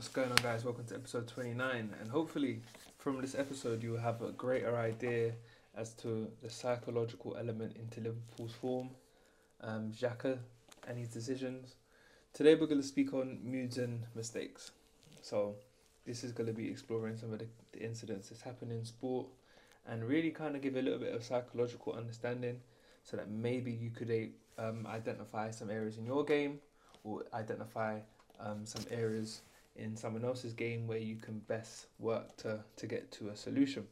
What's 0.00 0.08
going 0.08 0.30
on, 0.30 0.36
guys? 0.36 0.64
Welcome 0.64 0.86
to 0.86 0.94
episode 0.94 1.28
29. 1.28 1.94
And 2.00 2.10
hopefully, 2.10 2.62
from 2.96 3.20
this 3.20 3.34
episode, 3.34 3.82
you 3.82 3.90
will 3.90 4.00
have 4.00 4.22
a 4.22 4.32
greater 4.32 4.74
idea 4.74 5.32
as 5.76 5.92
to 5.96 6.26
the 6.42 6.48
psychological 6.48 7.36
element 7.38 7.76
into 7.76 8.00
Liverpool's 8.00 8.54
form, 8.54 8.88
um, 9.60 9.92
Xhaka 9.92 10.38
and 10.88 10.96
his 10.96 11.08
decisions. 11.08 11.74
Today, 12.32 12.54
we're 12.54 12.66
going 12.66 12.80
to 12.80 12.86
speak 12.86 13.12
on 13.12 13.40
moods 13.44 13.76
and 13.76 14.06
mistakes. 14.14 14.70
So, 15.20 15.56
this 16.06 16.24
is 16.24 16.32
going 16.32 16.46
to 16.46 16.54
be 16.54 16.70
exploring 16.70 17.18
some 17.18 17.34
of 17.34 17.38
the, 17.38 17.46
the 17.72 17.84
incidents 17.84 18.30
that's 18.30 18.40
happened 18.40 18.72
in 18.72 18.86
sport 18.86 19.26
and 19.86 20.02
really 20.02 20.30
kind 20.30 20.56
of 20.56 20.62
give 20.62 20.76
a 20.76 20.82
little 20.82 20.98
bit 20.98 21.14
of 21.14 21.22
psychological 21.22 21.92
understanding 21.92 22.58
so 23.04 23.18
that 23.18 23.28
maybe 23.28 23.70
you 23.70 23.90
could 23.90 24.32
um, 24.56 24.86
identify 24.86 25.50
some 25.50 25.68
areas 25.68 25.98
in 25.98 26.06
your 26.06 26.24
game 26.24 26.58
or 27.04 27.24
identify 27.34 27.98
um, 28.42 28.64
some 28.64 28.86
areas 28.90 29.42
in 29.76 29.96
someone 29.96 30.24
else's 30.24 30.52
game 30.52 30.86
where 30.86 30.98
you 30.98 31.16
can 31.16 31.38
best 31.40 31.86
work 31.98 32.36
to, 32.38 32.60
to 32.76 32.86
get 32.86 33.10
to 33.12 33.28
a 33.28 33.36
solution. 33.36 33.86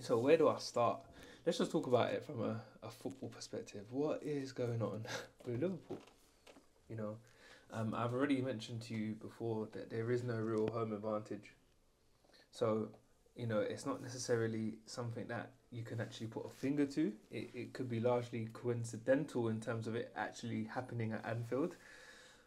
So, 0.00 0.18
where 0.18 0.36
do 0.36 0.48
I 0.48 0.58
start? 0.58 1.00
Let's 1.44 1.58
just 1.58 1.72
talk 1.72 1.86
about 1.86 2.12
it 2.12 2.24
from 2.24 2.42
a, 2.42 2.60
a 2.82 2.90
football 2.90 3.28
perspective. 3.28 3.84
What 3.90 4.22
is 4.22 4.52
going 4.52 4.80
on 4.80 5.04
with 5.44 5.60
Liverpool? 5.60 5.98
You 6.88 6.96
know, 6.96 7.16
um, 7.72 7.94
I've 7.94 8.14
already 8.14 8.40
mentioned 8.40 8.82
to 8.82 8.94
you 8.94 9.14
before 9.14 9.68
that 9.72 9.90
there 9.90 10.10
is 10.10 10.22
no 10.22 10.36
real 10.36 10.68
home 10.68 10.92
advantage. 10.92 11.54
So, 12.50 12.88
you 13.34 13.46
know, 13.46 13.60
it's 13.60 13.86
not 13.86 14.02
necessarily 14.02 14.74
something 14.86 15.26
that 15.28 15.50
you 15.70 15.82
can 15.82 16.00
actually 16.00 16.26
put 16.26 16.46
a 16.46 16.50
finger 16.50 16.84
to. 16.86 17.12
It, 17.30 17.50
it 17.54 17.72
could 17.72 17.88
be 17.88 17.98
largely 17.98 18.48
coincidental 18.52 19.48
in 19.48 19.60
terms 19.60 19.86
of 19.86 19.94
it 19.94 20.12
actually 20.14 20.64
happening 20.64 21.12
at 21.12 21.24
Anfield 21.26 21.76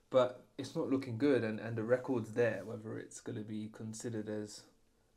but 0.10 0.46
it's 0.58 0.76
not 0.76 0.90
looking 0.90 1.18
good, 1.18 1.44
and, 1.44 1.60
and 1.60 1.76
the 1.76 1.84
record's 1.84 2.32
there, 2.32 2.62
whether 2.66 2.98
it's 2.98 3.20
going 3.20 3.38
to 3.38 3.44
be 3.44 3.70
considered 3.74 4.30
as 4.30 4.64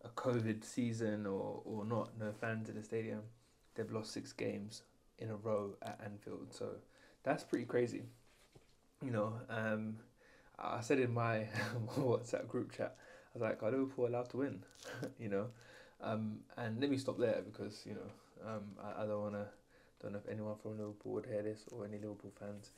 a 0.04 0.08
COVID 0.08 0.64
season 0.64 1.26
or, 1.26 1.62
or 1.64 1.84
not. 1.84 2.10
No 2.18 2.32
fans 2.32 2.68
in 2.68 2.76
the 2.76 2.82
stadium. 2.82 3.22
They've 3.74 3.90
lost 3.90 4.12
six 4.12 4.32
games 4.32 4.82
in 5.18 5.30
a 5.30 5.36
row 5.36 5.74
at 5.82 6.00
Anfield, 6.04 6.48
so 6.52 6.70
that's 7.22 7.44
pretty 7.44 7.64
crazy. 7.64 8.02
You 9.04 9.12
know, 9.12 9.32
um, 9.48 9.96
I 10.58 10.80
said 10.80 10.98
in 10.98 11.14
my 11.14 11.46
WhatsApp 11.98 12.48
group 12.48 12.72
chat, 12.72 12.96
I 12.98 13.38
was 13.38 13.42
like, 13.42 13.62
"Are 13.62 13.70
Liverpool 13.70 14.08
allowed 14.08 14.30
to 14.30 14.38
win?" 14.38 14.64
you 15.18 15.28
know, 15.28 15.46
um, 16.00 16.38
and 16.56 16.80
let 16.80 16.90
me 16.90 16.98
stop 16.98 17.18
there 17.18 17.42
because 17.44 17.84
you 17.86 17.94
know 17.94 18.50
um, 18.50 18.62
I, 18.82 19.04
I 19.04 19.06
don't 19.06 19.22
want 19.22 19.34
to. 19.34 19.46
Don't 20.02 20.12
know 20.12 20.20
if 20.24 20.30
anyone 20.30 20.54
from 20.62 20.78
Liverpool 20.78 21.12
would 21.12 21.26
hear 21.26 21.42
this 21.42 21.64
or 21.72 21.84
any 21.84 21.98
Liverpool 21.98 22.32
fans, 22.38 22.70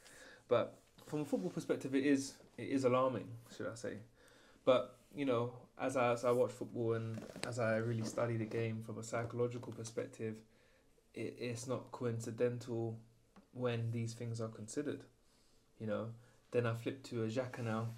but 0.48 0.78
from 1.06 1.20
a 1.20 1.24
football 1.24 1.50
perspective, 1.50 1.94
it 1.94 2.04
is 2.04 2.34
it 2.56 2.68
is 2.68 2.84
alarming, 2.84 3.28
should 3.56 3.66
I 3.66 3.74
say? 3.74 3.94
But 4.64 4.96
you 5.14 5.24
know, 5.24 5.52
as 5.80 5.96
I, 5.96 6.12
as 6.12 6.24
I 6.24 6.30
watch 6.30 6.52
football 6.52 6.92
and 6.92 7.20
as 7.46 7.58
I 7.58 7.76
really 7.76 8.04
study 8.04 8.36
the 8.36 8.44
game 8.44 8.82
from 8.84 8.98
a 8.98 9.02
psychological 9.02 9.72
perspective, 9.72 10.36
it, 11.14 11.36
it's 11.38 11.66
not 11.66 11.90
coincidental 11.90 12.98
when 13.52 13.90
these 13.90 14.12
things 14.12 14.40
are 14.40 14.48
considered. 14.48 15.00
You 15.80 15.86
know, 15.86 16.08
then 16.50 16.66
I 16.66 16.74
flip 16.74 17.02
to 17.04 17.24
a 17.24 17.26
Xhaka 17.26 17.64
now, 17.64 17.88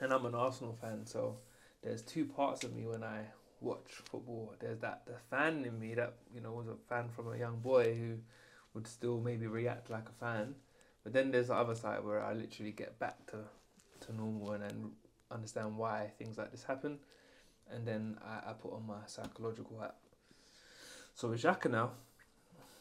and 0.00 0.12
I'm 0.12 0.24
an 0.24 0.34
Arsenal 0.34 0.78
fan, 0.80 1.04
so 1.04 1.36
there's 1.82 2.02
two 2.02 2.24
parts 2.24 2.64
of 2.64 2.74
me 2.74 2.86
when 2.86 3.02
I 3.02 3.22
watch 3.60 4.02
football. 4.10 4.54
There's 4.60 4.78
that 4.80 5.02
the 5.06 5.18
fan 5.30 5.64
in 5.64 5.78
me 5.78 5.94
that 5.94 6.14
you 6.34 6.40
know 6.40 6.52
was 6.52 6.68
a 6.68 6.76
fan 6.88 7.08
from 7.08 7.32
a 7.32 7.38
young 7.38 7.58
boy 7.58 7.94
who 7.94 8.18
would 8.74 8.86
still 8.86 9.20
maybe 9.20 9.46
react 9.46 9.90
like 9.90 10.08
a 10.08 10.24
fan, 10.24 10.54
but 11.04 11.12
then 11.12 11.30
there's 11.30 11.48
the 11.48 11.54
other 11.54 11.74
side 11.74 12.04
where 12.04 12.22
I 12.22 12.32
literally 12.32 12.72
get 12.72 12.98
back 12.98 13.26
to, 13.26 13.38
to 14.06 14.14
normal 14.14 14.52
and 14.52 14.62
then 14.62 14.90
understand 15.30 15.76
why 15.76 16.12
things 16.18 16.38
like 16.38 16.50
this 16.50 16.64
happen. 16.64 16.98
And 17.70 17.86
then 17.86 18.18
I, 18.24 18.50
I 18.50 18.52
put 18.52 18.72
on 18.72 18.86
my 18.86 19.00
psychological 19.06 19.80
hat. 19.80 19.96
So 21.14 21.28
with 21.28 21.42
Xhaka 21.42 21.70
now, 21.70 21.90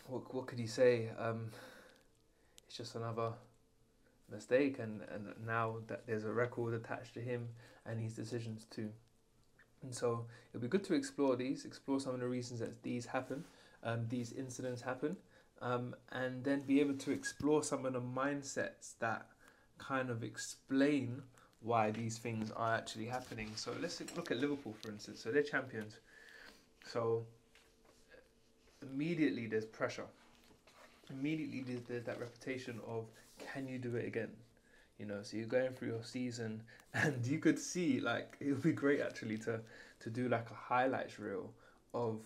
what, 0.08 0.34
what 0.34 0.48
could 0.48 0.60
he 0.60 0.68
say? 0.68 1.10
Um, 1.18 1.52
it's 2.68 2.78
just 2.78 2.96
another 2.96 3.34
mistake 4.32 4.80
and, 4.80 5.02
and 5.14 5.28
now 5.46 5.78
that 5.88 6.08
there's 6.08 6.24
a 6.24 6.32
record 6.32 6.74
attached 6.74 7.14
to 7.16 7.22
him 7.22 7.50
and 7.86 8.00
his 8.00 8.14
decisions 8.14 8.66
too. 8.70 8.90
And 9.84 9.94
so 9.94 10.26
it'll 10.50 10.62
be 10.62 10.68
good 10.68 10.84
to 10.86 10.94
explore 10.94 11.36
these, 11.36 11.66
explore 11.66 12.00
some 12.00 12.14
of 12.14 12.20
the 12.20 12.28
reasons 12.28 12.60
that 12.60 12.84
these 12.84 13.08
happen, 13.08 13.46
um, 13.84 14.06
these 14.10 14.32
incidents 14.32 14.82
happen, 14.82 15.18
um, 15.62 15.96
and 16.12 16.44
then 16.44 16.62
be 16.62 16.80
able 16.80 16.96
to 16.96 17.12
explore 17.12 17.64
some 17.64 17.86
of 17.86 17.94
the 17.94 18.02
mindsets 18.02 18.94
that 19.00 19.28
kind 19.78 20.10
of 20.10 20.24
explain 20.24 21.22
why 21.62 21.92
these 21.92 22.18
things 22.18 22.52
are 22.56 22.76
actually 22.76 23.06
happening. 23.06 23.50
So 23.56 23.74
let's 23.82 24.02
look 24.16 24.32
at 24.32 24.38
Liverpool, 24.38 24.76
for 24.82 24.90
instance. 24.90 25.22
So 25.22 25.32
they're 25.32 25.44
champions. 25.44 25.98
So 26.92 27.26
immediately 28.82 29.48
there's 29.48 29.66
pressure. 29.66 30.06
Immediately 31.10 31.64
there's, 31.68 31.82
there's 31.88 32.04
that 32.06 32.20
reputation 32.20 32.80
of 32.88 33.06
can 33.38 33.68
you 33.68 33.78
do 33.78 33.96
it 33.96 34.06
again? 34.06 34.32
You 34.98 35.06
know, 35.06 35.20
so 35.24 35.38
you're 35.38 35.48
going 35.48 35.72
through 35.74 35.90
your 35.90 36.04
season, 36.04 36.62
and 36.94 37.26
you 37.26 37.40
could 37.40 37.58
see 37.58 38.00
like 38.00 38.38
it 38.40 38.50
would 38.52 38.62
be 38.62 38.72
great 38.72 39.02
actually 39.02 39.38
to 39.40 39.60
to 40.02 40.10
do 40.10 40.30
like 40.30 40.50
a 40.52 40.54
highlights 40.54 41.20
reel 41.20 41.52
of 41.94 42.20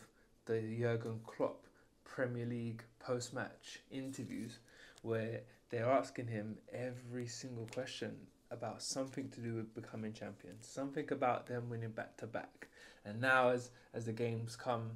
the 0.46 0.62
Jurgen 0.79 1.19
Klopp 1.25 1.66
Premier 2.06 2.46
League 2.46 2.84
post 3.00 3.34
match 3.34 3.80
interviews 3.92 4.60
where 5.02 5.42
they're 5.70 5.92
asking 5.92 6.28
him 6.28 6.58
every 6.72 7.28
single 7.28 7.68
question 7.74 8.16
about 8.52 8.82
something 8.82 9.30
to 9.30 9.42
do 9.42 9.56
with 9.56 9.76
becoming 9.76 10.14
champions, 10.14 10.68
something 10.68 11.12
about 11.12 11.48
them 11.48 11.70
winning 11.70 11.90
back 11.90 12.16
to 12.18 12.28
back. 12.28 12.68
And 13.04 13.20
now, 13.20 13.50
as 13.50 13.72
as 13.94 14.06
the 14.06 14.14
games 14.14 14.56
come 14.56 14.92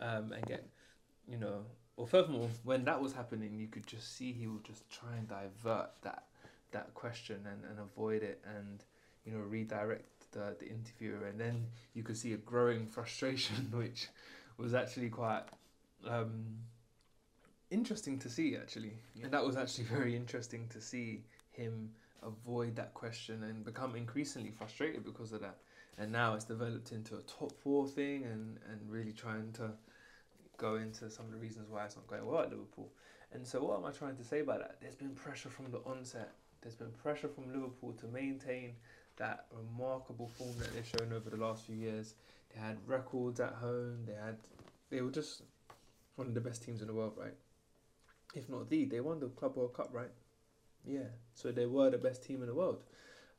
um, 0.00 0.32
and 0.32 0.44
get, 0.46 0.68
you 1.28 1.38
know, 1.38 1.64
or 1.96 2.06
furthermore, 2.06 2.48
when 2.62 2.84
that 2.84 3.00
was 3.00 3.12
happening, 3.12 3.58
you 3.58 3.66
could 3.66 3.86
just 3.86 4.16
see 4.16 4.32
he 4.32 4.46
would 4.46 4.64
just 4.64 4.88
try 4.90 5.16
and 5.16 5.26
divert 5.28 5.90
that 6.02 6.24
that 6.72 6.92
question 6.94 7.40
and, 7.50 7.64
and 7.70 7.80
avoid 7.80 8.22
it 8.22 8.44
and 8.56 8.84
you 9.24 9.32
know 9.32 9.40
redirect 9.40 10.30
the, 10.32 10.54
the 10.58 10.68
interviewer 10.68 11.26
and 11.26 11.40
then 11.40 11.66
you 11.94 12.02
could 12.02 12.16
see 12.16 12.34
a 12.34 12.36
growing 12.36 12.86
frustration 12.86 13.68
which 13.72 14.08
was 14.58 14.74
actually 14.74 15.08
quite 15.08 15.44
um, 16.06 16.44
interesting 17.70 18.18
to 18.20 18.28
see 18.28 18.56
actually, 18.56 18.92
and 19.22 19.32
that 19.32 19.44
was 19.44 19.56
actually 19.56 19.84
very 19.96 20.14
interesting 20.16 20.68
to 20.68 20.80
see 20.80 21.22
him 21.52 21.90
avoid 22.22 22.76
that 22.76 22.94
question 22.94 23.44
and 23.44 23.64
become 23.64 23.94
increasingly 23.94 24.50
frustrated 24.50 25.04
because 25.04 25.32
of 25.32 25.40
that. 25.40 25.56
And 25.98 26.12
now 26.12 26.34
it's 26.34 26.44
developed 26.44 26.92
into 26.92 27.16
a 27.16 27.22
top 27.22 27.52
four 27.60 27.86
thing, 27.86 28.24
and 28.24 28.58
and 28.70 28.80
really 28.88 29.12
trying 29.12 29.52
to 29.54 29.70
go 30.56 30.76
into 30.76 31.10
some 31.10 31.26
of 31.26 31.32
the 31.32 31.38
reasons 31.38 31.70
why 31.70 31.84
it's 31.84 31.96
not 31.96 32.06
going 32.06 32.26
well 32.26 32.42
at 32.42 32.50
Liverpool. 32.50 32.90
And 33.32 33.46
so, 33.46 33.62
what 33.62 33.78
am 33.78 33.84
I 33.84 33.90
trying 33.90 34.16
to 34.16 34.24
say 34.24 34.42
by 34.42 34.58
that? 34.58 34.76
There's 34.80 34.94
been 34.94 35.14
pressure 35.14 35.50
from 35.50 35.70
the 35.70 35.78
onset. 35.78 36.32
There's 36.62 36.74
been 36.74 36.90
pressure 36.90 37.28
from 37.28 37.52
Liverpool 37.52 37.92
to 38.00 38.06
maintain 38.06 38.72
that 39.16 39.46
remarkable 39.52 40.28
form 40.28 40.56
that 40.58 40.74
they've 40.74 40.86
shown 40.86 41.12
over 41.12 41.30
the 41.30 41.36
last 41.36 41.66
few 41.66 41.74
years. 41.74 42.14
They 42.54 42.60
had 42.60 42.76
records 42.86 43.40
at 43.40 43.52
home. 43.52 44.04
They 44.06 44.14
had, 44.14 44.36
they 44.90 45.00
were 45.02 45.10
just 45.10 45.42
one 46.18 46.26
of 46.26 46.34
the 46.34 46.40
best 46.40 46.64
teams 46.64 46.80
in 46.80 46.88
the 46.88 46.94
world, 46.94 47.14
right? 47.16 47.34
If 48.34 48.48
not 48.48 48.68
the, 48.68 48.84
they 48.84 49.00
won 49.00 49.20
the 49.20 49.28
Club 49.28 49.56
World 49.56 49.74
Cup, 49.74 49.90
right? 49.92 50.10
Yeah, 50.84 51.08
so 51.34 51.52
they 51.52 51.66
were 51.66 51.90
the 51.90 51.98
best 51.98 52.24
team 52.24 52.42
in 52.42 52.48
the 52.48 52.54
world, 52.54 52.82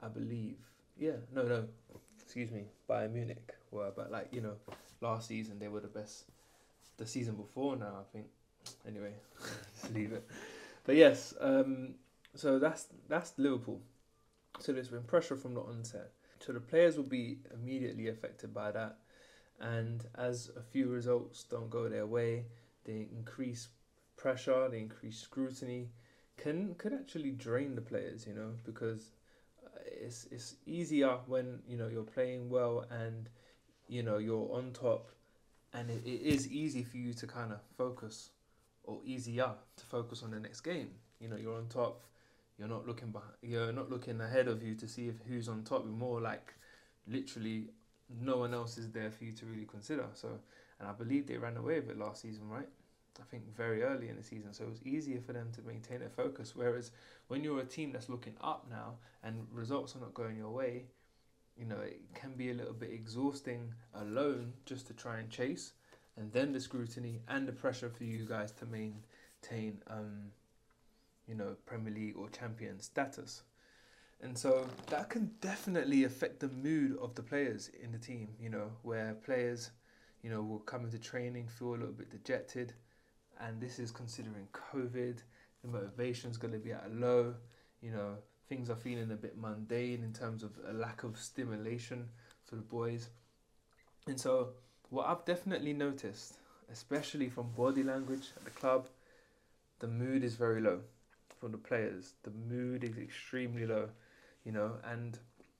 I 0.01 0.07
believe. 0.07 0.57
Yeah, 0.97 1.17
no, 1.33 1.43
no, 1.43 1.65
excuse 2.21 2.51
me, 2.51 2.65
Bayern 2.89 3.13
Munich 3.13 3.55
were, 3.71 3.91
but 3.95 4.11
like 4.11 4.27
you 4.31 4.41
know, 4.41 4.55
last 5.01 5.27
season 5.27 5.59
they 5.59 5.67
were 5.67 5.79
the 5.79 5.87
best. 5.87 6.25
The 6.97 7.05
season 7.05 7.35
before 7.35 7.75
now, 7.75 7.93
I 7.99 8.03
think. 8.11 8.27
Anyway, 8.87 9.13
just 9.81 9.93
leave 9.93 10.11
it. 10.11 10.27
But 10.85 10.95
yes, 10.95 11.33
um, 11.39 11.95
so 12.35 12.59
that's 12.59 12.87
that's 13.07 13.33
Liverpool. 13.37 13.81
So 14.59 14.73
there's 14.73 14.89
been 14.89 15.03
pressure 15.03 15.35
from 15.35 15.53
the 15.53 15.61
onset. 15.61 16.11
So 16.39 16.53
the 16.53 16.59
players 16.59 16.97
will 16.97 17.03
be 17.03 17.39
immediately 17.53 18.09
affected 18.09 18.53
by 18.53 18.71
that, 18.71 18.97
and 19.59 20.05
as 20.17 20.51
a 20.57 20.61
few 20.61 20.89
results 20.89 21.43
don't 21.43 21.69
go 21.69 21.89
their 21.89 22.05
way, 22.05 22.45
the 22.85 23.07
increased 23.15 23.69
pressure, 24.17 24.67
the 24.69 24.77
increased 24.77 25.21
scrutiny 25.21 25.89
can 26.37 26.75
could 26.75 26.93
actually 26.93 27.31
drain 27.31 27.75
the 27.75 27.81
players, 27.81 28.25
you 28.25 28.33
know, 28.33 28.51
because 28.65 29.11
uh, 29.65 29.79
it's 29.85 30.25
it's 30.31 30.55
easier 30.65 31.17
when 31.27 31.59
you 31.67 31.77
know 31.77 31.87
you're 31.87 32.03
playing 32.03 32.49
well 32.49 32.85
and 32.89 33.29
you 33.87 34.03
know 34.03 34.17
you're 34.17 34.49
on 34.53 34.71
top, 34.71 35.11
and 35.73 35.89
it, 35.89 36.01
it 36.05 36.21
is 36.21 36.47
easy 36.51 36.83
for 36.83 36.97
you 36.97 37.13
to 37.13 37.27
kind 37.27 37.51
of 37.51 37.59
focus, 37.77 38.31
or 38.83 38.99
easier 39.03 39.51
to 39.77 39.85
focus 39.85 40.23
on 40.23 40.31
the 40.31 40.39
next 40.39 40.61
game. 40.61 40.91
You 41.19 41.27
know, 41.29 41.35
you're 41.35 41.55
on 41.55 41.67
top. 41.67 42.03
You're 42.57 42.67
not 42.67 42.85
looking 42.85 43.11
behind. 43.11 43.33
You're 43.41 43.71
not 43.71 43.89
looking 43.89 44.19
ahead 44.19 44.47
of 44.47 44.61
you 44.61 44.75
to 44.75 44.87
see 44.87 45.07
if 45.07 45.15
who's 45.27 45.47
on 45.47 45.63
top. 45.63 45.83
You're 45.85 45.93
more 45.93 46.19
like, 46.19 46.53
literally, 47.07 47.69
no 48.21 48.37
one 48.37 48.53
else 48.53 48.77
is 48.77 48.91
there 48.91 49.11
for 49.11 49.23
you 49.23 49.31
to 49.33 49.45
really 49.45 49.65
consider. 49.65 50.05
So, 50.13 50.39
and 50.79 50.87
I 50.87 50.93
believe 50.93 51.27
they 51.27 51.37
ran 51.37 51.57
away 51.57 51.79
with 51.79 51.89
it 51.89 51.97
last 51.99 52.21
season, 52.21 52.49
right? 52.49 52.67
I 53.19 53.23
think 53.29 53.53
very 53.53 53.83
early 53.83 54.07
in 54.07 54.15
the 54.15 54.23
season, 54.23 54.53
so 54.53 54.63
it 54.63 54.69
was 54.69 54.83
easier 54.83 55.19
for 55.19 55.33
them 55.33 55.49
to 55.55 55.61
maintain 55.61 55.99
their 55.99 56.09
focus. 56.09 56.55
Whereas 56.55 56.91
when 57.27 57.43
you're 57.43 57.59
a 57.59 57.65
team 57.65 57.91
that's 57.91 58.07
looking 58.07 58.35
up 58.41 58.67
now 58.69 58.95
and 59.23 59.45
results 59.51 59.95
are 59.95 59.99
not 59.99 60.13
going 60.13 60.37
your 60.37 60.51
way, 60.51 60.85
you 61.57 61.65
know 61.65 61.79
it 61.79 61.99
can 62.13 62.33
be 62.35 62.51
a 62.51 62.53
little 62.53 62.73
bit 62.73 62.91
exhausting 62.91 63.73
alone 63.93 64.53
just 64.65 64.87
to 64.87 64.93
try 64.93 65.19
and 65.19 65.29
chase, 65.29 65.73
and 66.15 66.31
then 66.31 66.53
the 66.53 66.61
scrutiny 66.61 67.21
and 67.27 67.47
the 67.47 67.51
pressure 67.51 67.89
for 67.89 68.05
you 68.05 68.25
guys 68.25 68.51
to 68.53 68.65
maintain, 68.65 69.81
um, 69.87 70.31
you 71.27 71.35
know, 71.35 71.55
Premier 71.65 71.93
League 71.93 72.17
or 72.17 72.29
champion 72.29 72.79
status. 72.79 73.43
And 74.21 74.37
so 74.37 74.67
that 74.87 75.09
can 75.09 75.31
definitely 75.39 76.03
affect 76.03 76.41
the 76.41 76.49
mood 76.49 76.97
of 77.01 77.15
the 77.15 77.23
players 77.23 77.69
in 77.81 77.91
the 77.91 77.97
team, 77.97 78.29
you 78.39 78.49
know, 78.49 78.71
where 78.81 79.13
players, 79.13 79.71
you 80.23 80.29
know, 80.29 80.41
will 80.41 80.59
come 80.59 80.85
into 80.85 80.99
training, 80.99 81.47
feel 81.47 81.69
a 81.69 81.77
little 81.77 81.93
bit 81.93 82.09
dejected. 82.09 82.73
And 83.39 83.61
this 83.61 83.79
is 83.79 83.91
considering 83.91 84.47
COVID, 84.53 85.17
the 85.61 85.67
motivation's 85.67 86.37
going 86.37 86.53
to 86.53 86.59
be 86.59 86.71
at 86.71 86.85
a 86.85 86.93
low, 86.93 87.33
you 87.81 87.91
know, 87.91 88.15
things 88.47 88.69
are 88.69 88.75
feeling 88.75 89.11
a 89.11 89.15
bit 89.15 89.37
mundane 89.37 90.03
in 90.03 90.13
terms 90.13 90.43
of 90.43 90.51
a 90.67 90.73
lack 90.73 91.03
of 91.03 91.17
stimulation 91.17 92.09
for 92.45 92.55
the 92.55 92.61
boys. 92.61 93.09
And 94.07 94.19
so, 94.19 94.49
what 94.89 95.07
I've 95.07 95.23
definitely 95.23 95.73
noticed, 95.73 96.35
especially 96.71 97.29
from 97.29 97.51
body 97.51 97.83
language 97.83 98.31
at 98.35 98.43
the 98.43 98.51
club, 98.51 98.87
the 99.79 99.87
mood 99.87 100.23
is 100.23 100.35
very 100.35 100.59
low 100.59 100.81
from 101.39 101.51
the 101.51 101.57
players. 101.57 102.13
The 102.23 102.31
mood 102.31 102.83
is 102.83 102.97
extremely 102.97 103.65
low 103.65 103.89
you 104.49 104.51
know. 104.51 104.73
And 104.83 105.17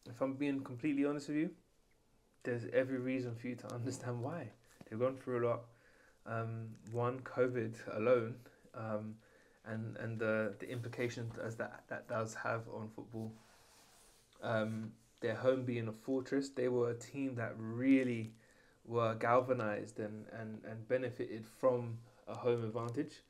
if 0.08 0.22
I'm 0.22 0.34
being 0.34 0.62
completely 0.62 1.06
honest 1.06 1.30
with 1.30 1.38
you, 1.38 1.50
there's 2.44 2.66
every 2.74 3.00
reason 3.00 3.36
for 3.36 3.48
you 3.48 3.56
to 3.56 3.68
understand 3.74 4.22
why 4.22 4.50
they've 4.90 5.00
gone 5.00 5.18
through 5.18 5.46
a 5.46 5.46
lot. 5.48 5.62
Um, 6.26 6.68
one, 6.92 7.20
COVID 7.22 7.76
alone, 7.98 8.36
um, 8.76 9.16
and 9.66 9.98
and 9.98 10.20
the 10.20 10.56
the 10.60 10.70
implications 10.70 11.34
as 11.38 11.56
that 11.56 11.84
that 11.90 12.08
does 12.08 12.36
have 12.36 12.62
on 12.74 12.90
football. 12.96 13.32
Um, 14.42 14.92
their 15.22 15.36
home 15.36 15.64
being 15.64 15.88
a 15.88 15.92
fortress, 15.92 16.50
they 16.50 16.70
were 16.70 16.92
a 16.92 16.96
team 16.96 17.36
that 17.36 17.54
really 17.58 18.32
were 18.86 19.16
galvanized 19.16 20.00
and, 20.00 20.26
and, 20.32 20.62
and 20.64 20.88
benefited 20.88 21.46
from 21.46 21.98
a 22.28 22.36
home 22.36 22.64
advantage. 22.64 23.22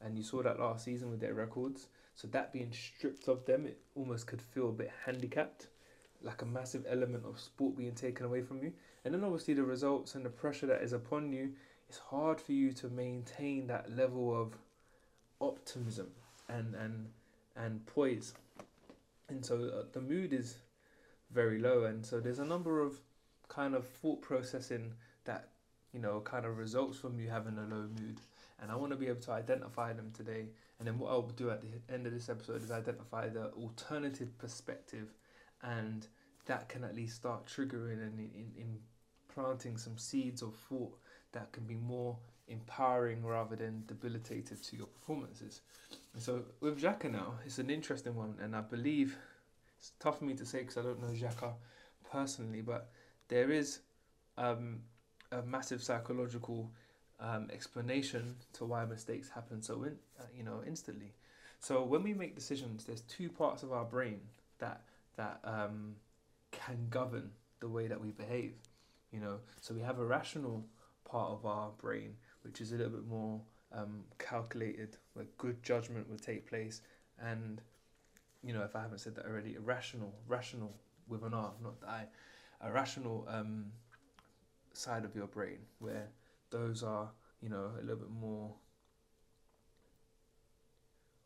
And 0.00 0.16
you 0.16 0.22
saw 0.22 0.42
that 0.42 0.60
last 0.60 0.84
season 0.84 1.10
with 1.10 1.20
their 1.20 1.34
records. 1.34 1.88
So 2.14 2.28
that 2.28 2.52
being 2.52 2.72
stripped 2.72 3.28
of 3.28 3.44
them, 3.46 3.66
it 3.66 3.78
almost 3.94 4.26
could 4.26 4.42
feel 4.42 4.68
a 4.68 4.72
bit 4.72 4.90
handicapped, 5.04 5.68
like 6.22 6.42
a 6.42 6.46
massive 6.46 6.84
element 6.88 7.24
of 7.24 7.38
sport 7.40 7.76
being 7.76 7.94
taken 7.94 8.26
away 8.26 8.42
from 8.42 8.62
you. 8.62 8.72
And 9.04 9.14
then 9.14 9.24
obviously 9.24 9.54
the 9.54 9.62
results 9.62 10.14
and 10.14 10.24
the 10.24 10.30
pressure 10.30 10.66
that 10.66 10.82
is 10.82 10.92
upon 10.92 11.32
you, 11.32 11.52
it's 11.88 11.98
hard 11.98 12.40
for 12.40 12.52
you 12.52 12.72
to 12.74 12.88
maintain 12.88 13.66
that 13.68 13.94
level 13.96 14.40
of 14.40 14.56
optimism 15.40 16.08
and 16.48 16.74
and 16.74 17.06
and 17.56 17.84
poise. 17.86 18.34
And 19.28 19.44
so 19.44 19.56
uh, 19.56 19.84
the 19.92 20.00
mood 20.00 20.32
is 20.32 20.56
very 21.32 21.58
low, 21.58 21.84
and 21.84 22.04
so 22.04 22.20
there's 22.20 22.38
a 22.38 22.44
number 22.44 22.80
of 22.80 23.00
kind 23.48 23.74
of 23.74 23.86
thought 23.86 24.20
processing 24.22 24.92
that 25.24 25.48
you 25.92 26.00
know 26.00 26.20
kind 26.20 26.46
of 26.46 26.58
results 26.58 26.98
from 26.98 27.18
you 27.18 27.28
having 27.28 27.58
a 27.58 27.62
low 27.62 27.88
mood 28.00 28.20
and 28.60 28.70
I 28.70 28.76
want 28.76 28.92
to 28.92 28.96
be 28.96 29.06
able 29.08 29.20
to 29.22 29.32
identify 29.32 29.92
them 29.92 30.12
today. 30.14 30.46
And 30.78 30.86
then 30.86 30.98
what 30.98 31.10
I'll 31.10 31.22
do 31.22 31.50
at 31.50 31.62
the 31.62 31.68
end 31.92 32.06
of 32.06 32.12
this 32.12 32.28
episode 32.28 32.62
is 32.62 32.70
identify 32.70 33.28
the 33.28 33.50
alternative 33.52 34.36
perspective, 34.38 35.08
and 35.62 36.06
that 36.46 36.68
can 36.68 36.84
at 36.84 36.94
least 36.94 37.16
start 37.16 37.46
triggering 37.46 38.02
and 38.02 38.18
in, 38.18 38.30
in, 38.34 38.52
in 38.56 38.78
planting 39.32 39.76
some 39.76 39.96
seeds 39.96 40.42
of 40.42 40.54
thought 40.68 40.98
that 41.32 41.52
can 41.52 41.64
be 41.64 41.76
more 41.76 42.16
empowering 42.48 43.24
rather 43.24 43.54
than 43.56 43.84
debilitative 43.86 44.60
to 44.62 44.76
your 44.76 44.86
performances. 44.86 45.60
And 46.14 46.22
so 46.22 46.42
with 46.60 46.80
Xhaka 46.80 47.10
now, 47.10 47.34
it's 47.44 47.58
an 47.58 47.70
interesting 47.70 48.16
one, 48.16 48.34
and 48.42 48.56
I 48.56 48.60
believe 48.60 49.16
it's 49.78 49.92
tough 50.00 50.18
for 50.18 50.24
me 50.24 50.34
to 50.34 50.44
say 50.44 50.60
because 50.60 50.76
I 50.76 50.82
don't 50.82 51.00
know 51.00 51.08
Xhaka 51.08 51.52
personally, 52.10 52.60
but 52.60 52.90
there 53.28 53.50
is 53.50 53.80
um, 54.36 54.80
a 55.30 55.42
massive 55.42 55.82
psychological 55.82 56.70
um, 57.20 57.48
explanation 57.52 58.36
to 58.54 58.64
why 58.64 58.84
mistakes 58.84 59.28
happen 59.28 59.62
so 59.62 59.82
in, 59.84 59.96
uh, 60.18 60.24
you 60.36 60.42
know 60.42 60.62
instantly. 60.66 61.12
So 61.60 61.84
when 61.84 62.02
we 62.02 62.14
make 62.14 62.34
decisions, 62.34 62.84
there's 62.84 63.02
two 63.02 63.28
parts 63.28 63.62
of 63.62 63.72
our 63.72 63.84
brain 63.84 64.20
that 64.58 64.82
that 65.16 65.40
um, 65.44 65.94
can 66.50 66.86
govern 66.90 67.30
the 67.60 67.68
way 67.68 67.86
that 67.86 68.00
we 68.00 68.10
behave. 68.10 68.54
You 69.12 69.20
know, 69.20 69.38
so 69.60 69.74
we 69.74 69.80
have 69.80 69.98
a 69.98 70.04
rational 70.04 70.64
part 71.04 71.32
of 71.32 71.44
our 71.44 71.70
brain 71.80 72.14
which 72.42 72.60
is 72.60 72.72
a 72.72 72.76
little 72.76 72.92
bit 72.92 73.06
more 73.06 73.40
um, 73.72 74.04
calculated, 74.18 74.96
where 75.14 75.26
good 75.38 75.62
judgment 75.62 76.08
would 76.08 76.22
take 76.22 76.48
place, 76.48 76.82
and 77.20 77.60
you 78.42 78.52
know, 78.54 78.62
if 78.62 78.74
I 78.74 78.80
haven't 78.80 79.00
said 79.00 79.14
that 79.16 79.26
already, 79.26 79.54
irrational, 79.54 80.14
rational 80.26 80.72
with 81.08 81.22
an 81.24 81.34
R, 81.34 81.52
not 81.62 81.74
I, 81.86 82.04
a 82.62 82.72
rational 82.72 83.26
um, 83.28 83.66
side 84.72 85.04
of 85.04 85.14
your 85.14 85.26
brain 85.26 85.58
where 85.78 86.08
those 86.50 86.82
are, 86.82 87.10
you 87.42 87.50
know, 87.50 87.70
a 87.78 87.82
little 87.82 87.96
bit 87.96 88.10
more 88.10 88.54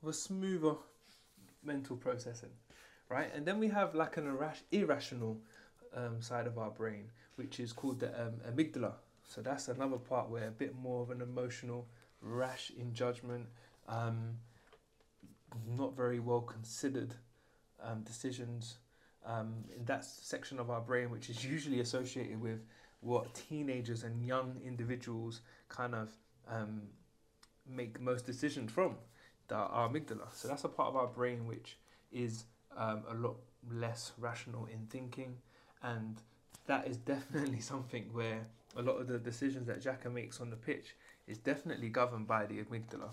of 0.03 0.09
a 0.09 0.13
smoother 0.13 0.75
mental 1.63 1.97
processing, 1.97 2.51
right? 3.09 3.31
And 3.35 3.47
then 3.47 3.59
we 3.59 3.69
have 3.69 3.95
like 3.95 4.17
an 4.17 4.37
irrational 4.73 5.39
um, 5.95 6.21
side 6.21 6.47
of 6.47 6.59
our 6.59 6.71
brain, 6.71 7.11
which 7.37 7.61
is 7.61 7.73
called 7.73 8.01
the 8.01 8.09
um, 8.21 8.35
amygdala. 8.49 8.93
So 9.29 9.41
that's 9.41 9.69
another 9.69 9.97
part 9.97 10.29
where 10.29 10.49
a 10.49 10.51
bit 10.51 10.75
more 10.77 11.03
of 11.03 11.11
an 11.11 11.21
emotional, 11.21 11.87
rash 12.21 12.73
in 12.79 12.93
judgment, 12.93 13.47
um, 13.89 14.37
not 15.77 15.97
very 15.97 16.21
well 16.21 16.41
considered 16.41 17.15
um, 17.83 18.03
decisions 18.03 18.79
um, 19.25 19.65
in 19.77 19.85
that 19.87 20.05
section 20.05 20.59
of 20.59 20.71
our 20.71 20.81
brain, 20.81 21.11
which 21.11 21.31
is 21.31 21.45
usually 21.45 21.81
associated 21.81 22.41
with 22.41 22.61
what 23.01 23.35
teenagers 23.35 24.03
and 24.03 24.25
young 24.25 24.61
individuals 24.65 25.41
kind 25.69 25.95
of 25.95 26.11
um, 26.49 26.83
make 27.69 28.01
most 28.01 28.27
decisions 28.27 28.71
from, 28.71 28.97
the, 29.49 29.55
our 29.55 29.89
amygdala. 29.89 30.33
So 30.33 30.49
that's 30.49 30.65
a 30.65 30.69
part 30.69 30.89
of 30.89 30.97
our 30.97 31.07
brain 31.07 31.47
which 31.47 31.79
is 32.13 32.45
um, 32.77 33.03
a 33.09 33.15
lot 33.15 33.37
less 33.71 34.13
rational 34.19 34.67
in 34.67 34.87
thinking, 34.89 35.37
and 35.83 36.21
that 36.67 36.87
is 36.87 36.97
definitely 36.97 37.61
something 37.73 38.05
where 38.13 38.47
a 38.77 38.83
lot 38.83 39.01
of 39.01 39.07
the 39.09 39.19
decisions 39.19 39.67
that 39.67 39.83
Xhaka 39.83 40.13
makes 40.13 40.41
on 40.41 40.51
the 40.51 40.57
pitch 40.57 40.95
is 41.27 41.39
definitely 41.39 41.89
governed 41.89 42.27
by 42.27 42.47
the 42.47 42.63
amygdala. 42.63 43.11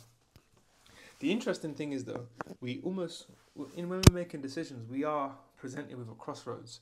The 1.19 1.31
interesting 1.31 1.75
thing 1.75 1.93
is 1.93 2.05
though, 2.05 2.25
we 2.61 2.81
almost 2.83 3.27
in 3.75 3.89
when 3.89 4.01
we're 4.09 4.13
making 4.13 4.41
decisions, 4.41 4.89
we 4.89 5.03
are 5.03 5.35
presented 5.57 5.97
with 5.97 6.09
a 6.09 6.13
crossroads. 6.13 6.79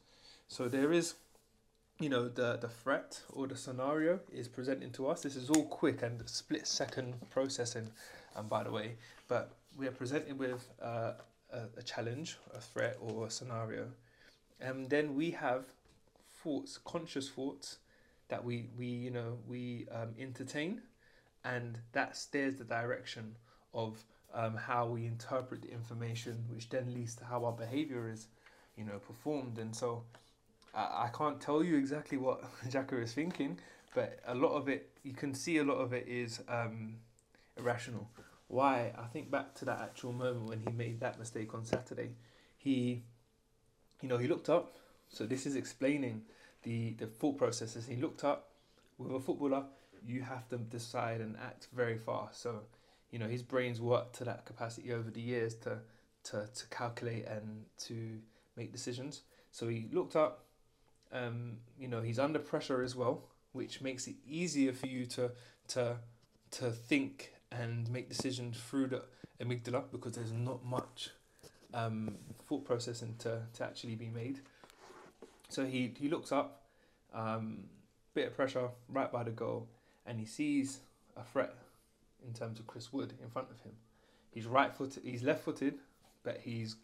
So 0.47 0.67
there 0.67 0.91
is 0.91 1.15
you 1.99 2.07
know 2.07 2.29
the 2.29 2.57
the 2.57 2.69
threat 2.69 3.21
or 3.33 3.47
the 3.47 3.57
scenario 3.57 4.19
is 4.31 4.47
presenting 4.47 4.91
to 4.91 5.07
us. 5.07 5.21
This 5.21 5.35
is 5.35 5.49
all 5.49 5.65
quick 5.65 6.01
and 6.03 6.27
split 6.29 6.67
second 6.67 7.15
processing, 7.29 7.89
um, 8.35 8.47
by 8.47 8.63
the 8.63 8.71
way. 8.71 8.95
But 9.27 9.51
we 9.77 9.87
are 9.87 9.91
presented 9.91 10.39
with 10.39 10.69
uh, 10.81 11.13
a, 11.51 11.79
a 11.79 11.83
challenge, 11.83 12.37
a 12.53 12.59
threat, 12.59 12.97
or 12.99 13.27
a 13.27 13.29
scenario, 13.29 13.87
and 14.59 14.89
then 14.89 15.15
we 15.15 15.31
have 15.31 15.65
thoughts, 16.43 16.77
conscious 16.77 17.29
thoughts 17.29 17.77
that 18.29 18.43
we 18.43 18.69
we 18.77 18.85
you 18.85 19.11
know 19.11 19.37
we 19.47 19.87
um, 19.91 20.09
entertain, 20.19 20.81
and 21.43 21.79
that 21.93 22.15
steers 22.15 22.55
the 22.55 22.63
direction 22.63 23.35
of 23.73 24.03
um, 24.33 24.55
how 24.55 24.85
we 24.85 25.05
interpret 25.05 25.61
the 25.61 25.71
information, 25.71 26.43
which 26.49 26.69
then 26.69 26.93
leads 26.93 27.15
to 27.15 27.25
how 27.25 27.45
our 27.45 27.51
behavior 27.51 28.09
is, 28.09 28.27
you 28.77 28.83
know, 28.83 28.99
performed. 28.99 29.57
And 29.57 29.75
so 29.75 30.03
I, 30.73 31.05
I 31.05 31.09
can't 31.13 31.39
tell 31.41 31.63
you 31.63 31.77
exactly 31.77 32.17
what 32.17 32.43
Xhaka 32.67 33.01
is 33.01 33.13
thinking, 33.13 33.59
but 33.95 34.19
a 34.27 34.35
lot 34.35 34.55
of 34.55 34.69
it, 34.69 34.89
you 35.03 35.13
can 35.13 35.33
see 35.33 35.57
a 35.57 35.63
lot 35.63 35.75
of 35.77 35.93
it 35.93 36.07
is 36.07 36.41
um, 36.47 36.95
irrational. 37.57 38.07
Why? 38.49 38.91
I 38.97 39.05
think 39.05 39.29
back 39.29 39.53
to 39.55 39.65
that 39.65 39.79
actual 39.79 40.11
moment 40.11 40.49
when 40.49 40.59
he 40.59 40.71
made 40.71 40.99
that 40.99 41.19
mistake 41.19 41.53
on 41.53 41.63
Saturday. 41.63 42.15
He, 42.57 43.03
you 44.01 44.09
know, 44.09 44.17
he 44.17 44.27
looked 44.27 44.49
up. 44.49 44.75
So 45.07 45.25
this 45.25 45.45
is 45.45 45.55
explaining 45.55 46.23
the 46.63 46.93
the 46.93 47.05
thought 47.05 47.37
processes. 47.37 47.87
He 47.87 47.95
looked 47.95 48.23
up. 48.23 48.47
With 48.97 49.15
a 49.15 49.19
footballer, 49.19 49.63
you 50.05 50.23
have 50.23 50.49
to 50.49 50.57
decide 50.57 51.21
and 51.21 51.37
act 51.37 51.67
very 51.73 51.97
fast. 51.97 52.41
So, 52.41 52.63
you 53.11 53.19
know, 53.19 53.27
his 53.27 53.41
brain's 53.41 53.79
worked 53.79 54.15
to 54.17 54.25
that 54.25 54.45
capacity 54.45 54.91
over 54.91 55.09
the 55.09 55.21
years 55.21 55.53
to 55.65 55.79
to 56.23 56.47
to 56.53 56.67
calculate 56.69 57.25
and 57.27 57.65
to 57.85 58.19
make 58.57 58.71
decisions. 58.71 59.21
So 59.51 59.67
he 59.67 59.87
looked 59.93 60.15
up, 60.15 60.45
um, 61.13 61.57
you 61.79 61.87
know, 61.87 62.01
he's 62.01 62.19
under 62.19 62.39
pressure 62.39 62.81
as 62.81 62.95
well, 62.95 63.25
which 63.53 63.79
makes 63.79 64.07
it 64.07 64.15
easier 64.27 64.73
for 64.73 64.87
you 64.87 65.05
to 65.05 65.31
to 65.69 65.97
to 66.51 66.71
think 66.71 67.33
and 67.51 67.89
make 67.89 68.09
decisions 68.09 68.57
through 68.57 68.87
the 68.87 69.03
amygdala 69.41 69.83
because 69.91 70.15
there's 70.15 70.31
not 70.31 70.63
much 70.65 71.09
um, 71.73 72.15
thought 72.47 72.65
processing 72.65 73.15
to, 73.19 73.41
to 73.53 73.63
actually 73.63 73.95
be 73.95 74.09
made. 74.09 74.39
So 75.49 75.65
he, 75.65 75.93
he 75.97 76.09
looks 76.09 76.31
up, 76.31 76.63
um, 77.13 77.65
bit 78.13 78.27
of 78.27 78.35
pressure 78.35 78.69
right 78.87 79.11
by 79.11 79.23
the 79.23 79.31
goal, 79.31 79.67
and 80.05 80.19
he 80.19 80.25
sees 80.25 80.79
a 81.17 81.23
threat 81.23 81.55
in 82.25 82.33
terms 82.33 82.59
of 82.59 82.67
Chris 82.67 82.91
Wood 82.93 83.13
in 83.21 83.29
front 83.29 83.49
of 83.49 83.59
him. 83.61 83.73
He's 84.31 84.45
right 84.45 84.75
footed, 84.75 85.03
he's 85.03 85.23
left 85.23 85.43
footed, 85.43 85.75
but 86.23 86.39
he's 86.41 86.75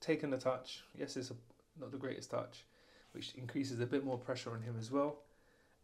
taken 0.00 0.30
the 0.30 0.36
touch. 0.36 0.84
Yes, 0.98 1.16
it's 1.16 1.30
a, 1.30 1.34
not 1.80 1.90
the 1.90 1.96
greatest 1.96 2.30
touch, 2.30 2.64
which 3.12 3.34
increases 3.34 3.80
a 3.80 3.86
bit 3.86 4.04
more 4.04 4.18
pressure 4.18 4.50
on 4.50 4.60
him 4.60 4.76
as 4.78 4.90
well. 4.90 5.20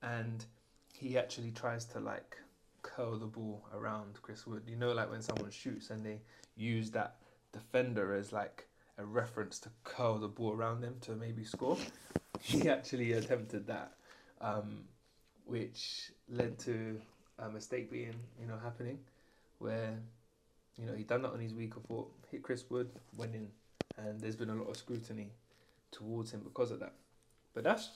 And 0.03 0.45
he 0.93 1.17
actually 1.17 1.51
tries 1.53 1.85
to 1.87 2.01
like 2.01 2.37
curl 2.83 3.19
the 3.19 3.27
ball 3.27 3.65
around 3.75 4.21
Chris 4.23 4.47
Wood. 4.47 4.63
You 4.67 4.77
know, 4.77 4.93
like 4.93 5.11
when 5.11 5.23
someone 5.23 5.51
shoots 5.51 5.91
and 5.91 6.05
they 6.05 6.21
use 6.57 6.91
that 6.93 7.17
defender 7.53 8.15
as 8.15 8.33
like 8.33 8.67
a 8.99 9.05
reference 9.05 9.59
to 9.61 9.71
curl 9.85 10.19
the 10.19 10.29
ball 10.29 10.53
around 10.53 10.81
them 10.81 10.97
to 11.03 11.13
maybe 11.13 11.45
score. 11.45 11.79
He 12.41 12.69
actually 12.69 13.15
attempted 13.15 13.67
that, 13.67 13.95
um, 14.41 14.85
which 15.45 16.13
led 16.29 16.57
to 16.61 17.01
a 17.41 17.49
mistake 17.49 17.91
being 17.91 18.15
you 18.41 18.47
know 18.47 18.57
happening, 18.63 19.01
where 19.59 19.99
you 20.77 20.87
know 20.87 20.95
he 20.95 21.03
done 21.03 21.23
that 21.23 21.33
on 21.33 21.41
his 21.41 21.53
weaker 21.53 21.81
foot, 21.81 22.07
hit 22.31 22.45
Chris 22.45 22.65
Wood, 22.71 22.91
went 23.17 23.35
in, 23.35 23.49
and 23.97 24.21
there's 24.21 24.37
been 24.37 24.51
a 24.51 24.55
lot 24.55 24.69
of 24.69 24.77
scrutiny 24.77 25.33
towards 25.91 26.31
him 26.31 26.43
because 26.45 26.71
of 26.71 26.79
that. 26.79 26.93
But 27.55 27.65
that's 27.65 27.91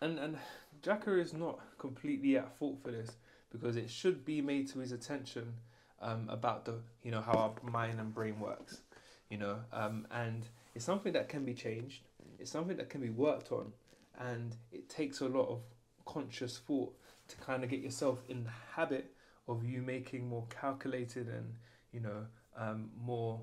and 0.00 0.18
and 0.18 0.38
Xhaka 0.82 1.20
is 1.20 1.32
not 1.32 1.60
completely 1.78 2.36
at 2.36 2.56
fault 2.56 2.78
for 2.82 2.90
this 2.90 3.12
because 3.50 3.76
it 3.76 3.90
should 3.90 4.24
be 4.24 4.40
made 4.40 4.68
to 4.68 4.78
his 4.78 4.92
attention 4.92 5.54
um, 6.00 6.26
about 6.28 6.64
the 6.64 6.74
you 7.02 7.10
know 7.10 7.20
how 7.20 7.32
our 7.32 7.70
mind 7.70 7.98
and 8.00 8.14
brain 8.14 8.38
works, 8.40 8.82
you 9.30 9.38
know, 9.38 9.58
um, 9.72 10.06
and 10.10 10.44
it's 10.74 10.84
something 10.84 11.12
that 11.12 11.28
can 11.28 11.44
be 11.44 11.54
changed. 11.54 12.02
It's 12.38 12.50
something 12.50 12.76
that 12.76 12.88
can 12.88 13.00
be 13.00 13.10
worked 13.10 13.50
on, 13.50 13.72
and 14.18 14.54
it 14.72 14.88
takes 14.88 15.20
a 15.20 15.26
lot 15.26 15.48
of 15.48 15.60
conscious 16.04 16.58
thought 16.58 16.94
to 17.28 17.36
kind 17.36 17.64
of 17.64 17.70
get 17.70 17.80
yourself 17.80 18.20
in 18.28 18.44
the 18.44 18.50
habit 18.74 19.12
of 19.48 19.64
you 19.64 19.82
making 19.82 20.28
more 20.28 20.46
calculated 20.48 21.28
and 21.28 21.54
you 21.92 22.00
know 22.00 22.26
um, 22.56 22.90
more 23.04 23.40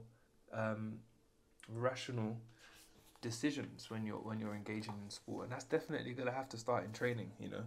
um, 0.54 1.00
rational 1.74 2.38
decisions 3.22 3.90
when 3.90 4.06
you're 4.06 4.18
when 4.18 4.40
you're 4.40 4.54
engaging 4.54 4.94
in 5.04 5.10
sport, 5.10 5.44
and 5.44 5.52
that's 5.52 5.66
definitely 5.66 6.14
gonna 6.14 6.32
have 6.32 6.50
to 6.50 6.58
start 6.58 6.86
in 6.86 6.92
training. 6.92 7.32
You 7.40 7.50
know, 7.50 7.64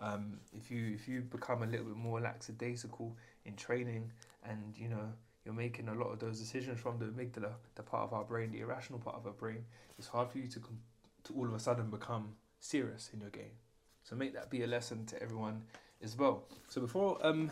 um, 0.00 0.38
if 0.52 0.70
you 0.70 0.92
if 0.94 1.08
you 1.08 1.22
become 1.22 1.62
a 1.62 1.66
little 1.66 1.86
bit 1.86 1.96
more 1.96 2.20
lackadaisical 2.20 3.16
in 3.44 3.56
training, 3.56 4.10
and 4.44 4.74
you 4.76 4.88
know 4.88 5.12
you're 5.44 5.54
making 5.54 5.88
a 5.88 5.94
lot 5.94 6.12
of 6.12 6.18
those 6.18 6.38
decisions 6.38 6.78
from 6.78 6.98
the 6.98 7.06
amygdala, 7.06 7.52
the 7.74 7.82
part 7.82 8.04
of 8.04 8.12
our 8.12 8.24
brain, 8.24 8.50
the 8.52 8.60
irrational 8.60 8.98
part 8.98 9.16
of 9.16 9.26
our 9.26 9.32
brain, 9.32 9.64
it's 9.98 10.08
hard 10.08 10.30
for 10.30 10.38
you 10.38 10.46
to 10.48 10.60
com- 10.60 10.80
to 11.24 11.34
all 11.34 11.46
of 11.46 11.54
a 11.54 11.58
sudden 11.58 11.90
become 11.90 12.34
serious 12.60 13.10
in 13.12 13.20
your 13.20 13.30
game. 13.30 13.56
So 14.04 14.16
make 14.16 14.34
that 14.34 14.50
be 14.50 14.62
a 14.62 14.66
lesson 14.66 15.06
to 15.06 15.22
everyone 15.22 15.62
as 16.02 16.16
well. 16.16 16.44
So 16.68 16.80
before 16.80 17.18
um 17.22 17.50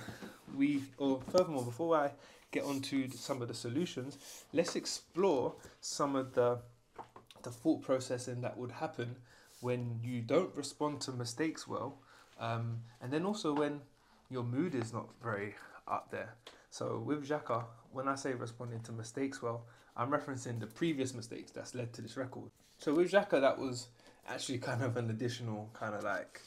we 0.56 0.84
or 0.98 1.20
furthermore 1.30 1.64
before 1.64 1.96
I 1.96 2.10
get 2.52 2.64
onto 2.64 3.10
some 3.10 3.42
of 3.42 3.48
the 3.48 3.54
solutions, 3.54 4.18
let's 4.52 4.76
explore 4.76 5.54
some 5.80 6.16
of 6.16 6.34
the 6.34 6.58
the 7.42 7.50
thought 7.50 7.82
processing 7.82 8.40
that 8.40 8.56
would 8.56 8.72
happen 8.72 9.16
when 9.60 10.00
you 10.02 10.20
don't 10.20 10.54
respond 10.54 11.00
to 11.00 11.12
mistakes 11.12 11.66
well 11.66 11.98
um, 12.38 12.78
and 13.00 13.12
then 13.12 13.24
also 13.24 13.52
when 13.52 13.80
your 14.30 14.42
mood 14.42 14.74
is 14.74 14.92
not 14.92 15.08
very 15.22 15.54
up 15.88 16.10
there. 16.10 16.34
So 16.70 17.02
with 17.04 17.28
Xhaka, 17.28 17.64
when 17.92 18.08
I 18.08 18.14
say 18.14 18.34
responding 18.34 18.80
to 18.80 18.92
mistakes 18.92 19.40
well, 19.40 19.66
I'm 19.96 20.10
referencing 20.10 20.60
the 20.60 20.66
previous 20.66 21.14
mistakes 21.14 21.50
that's 21.50 21.74
led 21.74 21.92
to 21.94 22.02
this 22.02 22.16
record. 22.16 22.50
So 22.78 22.94
with 22.94 23.10
Xhaka, 23.10 23.40
that 23.40 23.58
was 23.58 23.88
actually 24.28 24.58
kind 24.58 24.82
of 24.82 24.96
an 24.96 25.10
additional 25.10 25.70
kind 25.72 25.94
of 25.94 26.02
like 26.02 26.42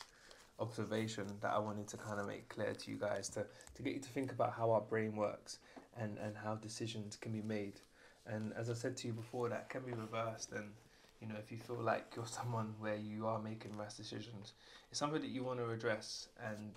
observation 0.60 1.26
that 1.42 1.52
I 1.52 1.60
wanted 1.60 1.88
to 1.88 1.98
kind 1.98 2.20
of 2.20 2.28
make 2.28 2.50
clear 2.50 2.74
to 2.74 2.92
you 2.92 2.98
guys 2.98 3.30
to, 3.30 3.46
to 3.76 3.82
get 3.82 3.94
you 3.94 4.00
to 4.00 4.10
think 4.10 4.32
about 4.32 4.54
how 4.54 4.72
our 4.72 4.82
brain 4.82 5.16
works 5.16 5.60
and, 5.98 6.18
and 6.18 6.36
how 6.36 6.56
decisions 6.56 7.16
can 7.16 7.32
be 7.32 7.42
made. 7.42 7.80
And 8.28 8.54
as 8.54 8.70
I 8.70 8.74
said 8.74 8.96
to 8.98 9.08
you 9.08 9.14
before, 9.14 9.50
that 9.50 9.70
can 9.70 9.82
be 9.82 9.94
reversed 9.94 10.52
and 10.52 10.72
you 11.22 11.28
know, 11.28 11.36
if 11.38 11.52
you 11.52 11.58
feel 11.58 11.82
like 11.82 12.14
you're 12.16 12.26
someone 12.26 12.74
where 12.80 12.96
you 12.96 13.28
are 13.28 13.40
making 13.40 13.78
rash 13.78 13.94
decisions, 13.94 14.54
it's 14.90 15.00
something 15.00 15.22
that 15.22 15.30
you 15.30 15.44
want 15.44 15.60
to 15.60 15.70
address 15.70 16.30
and 16.46 16.72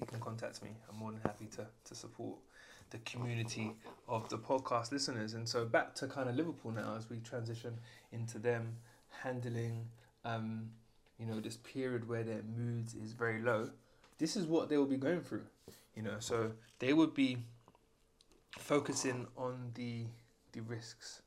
you 0.00 0.06
can 0.06 0.20
contact 0.20 0.62
me. 0.62 0.70
I'm 0.88 0.98
more 0.98 1.12
than 1.12 1.20
happy 1.20 1.46
to, 1.56 1.66
to 1.84 1.94
support 1.94 2.36
the 2.90 2.98
community 2.98 3.72
of 4.08 4.28
the 4.28 4.38
podcast 4.38 4.92
listeners. 4.92 5.34
And 5.34 5.48
so 5.48 5.64
back 5.64 5.94
to 5.96 6.06
kind 6.06 6.28
of 6.28 6.36
Liverpool 6.36 6.70
now 6.70 6.94
as 6.96 7.10
we 7.10 7.18
transition 7.18 7.74
into 8.12 8.38
them 8.38 8.76
handling, 9.22 9.86
um, 10.24 10.70
you 11.18 11.26
know, 11.26 11.40
this 11.40 11.56
period 11.58 12.08
where 12.08 12.22
their 12.22 12.42
moods 12.56 12.94
is 12.94 13.12
very 13.12 13.40
low. 13.40 13.70
This 14.18 14.36
is 14.36 14.46
what 14.46 14.68
they 14.68 14.76
will 14.76 14.86
be 14.86 14.96
going 14.96 15.20
through, 15.20 15.44
you 15.94 16.02
know. 16.02 16.16
So 16.18 16.52
they 16.78 16.92
would 16.92 17.14
be 17.14 17.38
focusing 18.58 19.26
on 19.36 19.72
the 19.74 20.06
the 20.52 20.60
risks. 20.60 21.22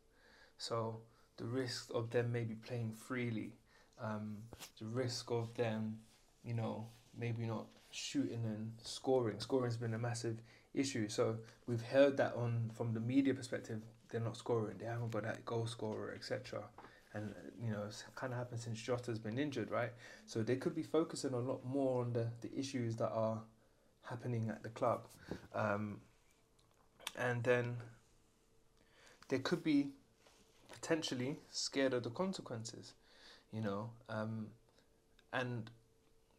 So 0.57 1.01
the 1.38 1.46
risk 1.46 1.89
of 1.94 2.10
them 2.10 2.32
maybe 2.32 2.56
playing 2.56 2.91
freely, 2.91 3.53
um, 4.01 4.38
the 4.79 4.86
risk 4.86 5.32
of 5.32 5.53
them, 5.56 6.00
you 6.44 6.53
know, 6.53 6.88
maybe 7.17 7.46
not 7.46 7.65
shooting 7.91 8.44
and 8.46 8.72
scoring. 8.84 9.39
Scoring's 9.39 9.77
been 9.77 9.94
a 9.94 10.00
massive 10.00 10.41
issue. 10.74 11.08
So 11.08 11.38
we've 11.67 11.82
heard 11.82 12.17
that 12.17 12.36
on 12.36 12.72
from 12.74 12.94
the 12.94 13.00
media 13.00 13.34
perspective, 13.34 13.82
they're 14.10 14.22
not 14.22 14.38
scoring. 14.38 14.77
They 14.79 14.86
haven't 14.86 15.12
got 15.12 15.24
that 15.24 15.46
goal 15.46 15.65
scorer, 15.67 16.13
etc. 16.15 16.63
And 17.13 17.34
you 17.63 17.72
know, 17.72 17.84
it's 17.88 18.03
kind 18.15 18.34
of 18.34 18.39
happened 18.39 18.62
since 18.62 18.79
Jota's 18.79 19.20
been 19.20 19.38
injured, 19.38 19.72
right? 19.72 19.91
So 20.25 20.44
they 20.44 20.56
could 20.56 20.75
be 20.75 20.84
focusing 20.84 21.34
a 21.34 21.39
lot 21.39 21.65
more 21.65 22.01
on 22.03 22.13
the 22.13 22.27
the 22.41 22.58
issues 22.58 22.96
that 22.98 23.10
are 23.10 23.41
happening 24.03 24.50
at 24.50 24.63
the 24.63 24.70
club, 24.70 25.08
um, 25.53 26.00
and 27.17 27.44
then 27.44 27.77
there 29.29 29.39
could 29.39 29.63
be 29.63 29.89
potentially 30.79 31.38
scared 31.50 31.93
of 31.93 32.03
the 32.03 32.10
consequences, 32.10 32.93
you 33.51 33.62
know, 33.62 33.89
um, 34.10 34.48
and 35.34 35.69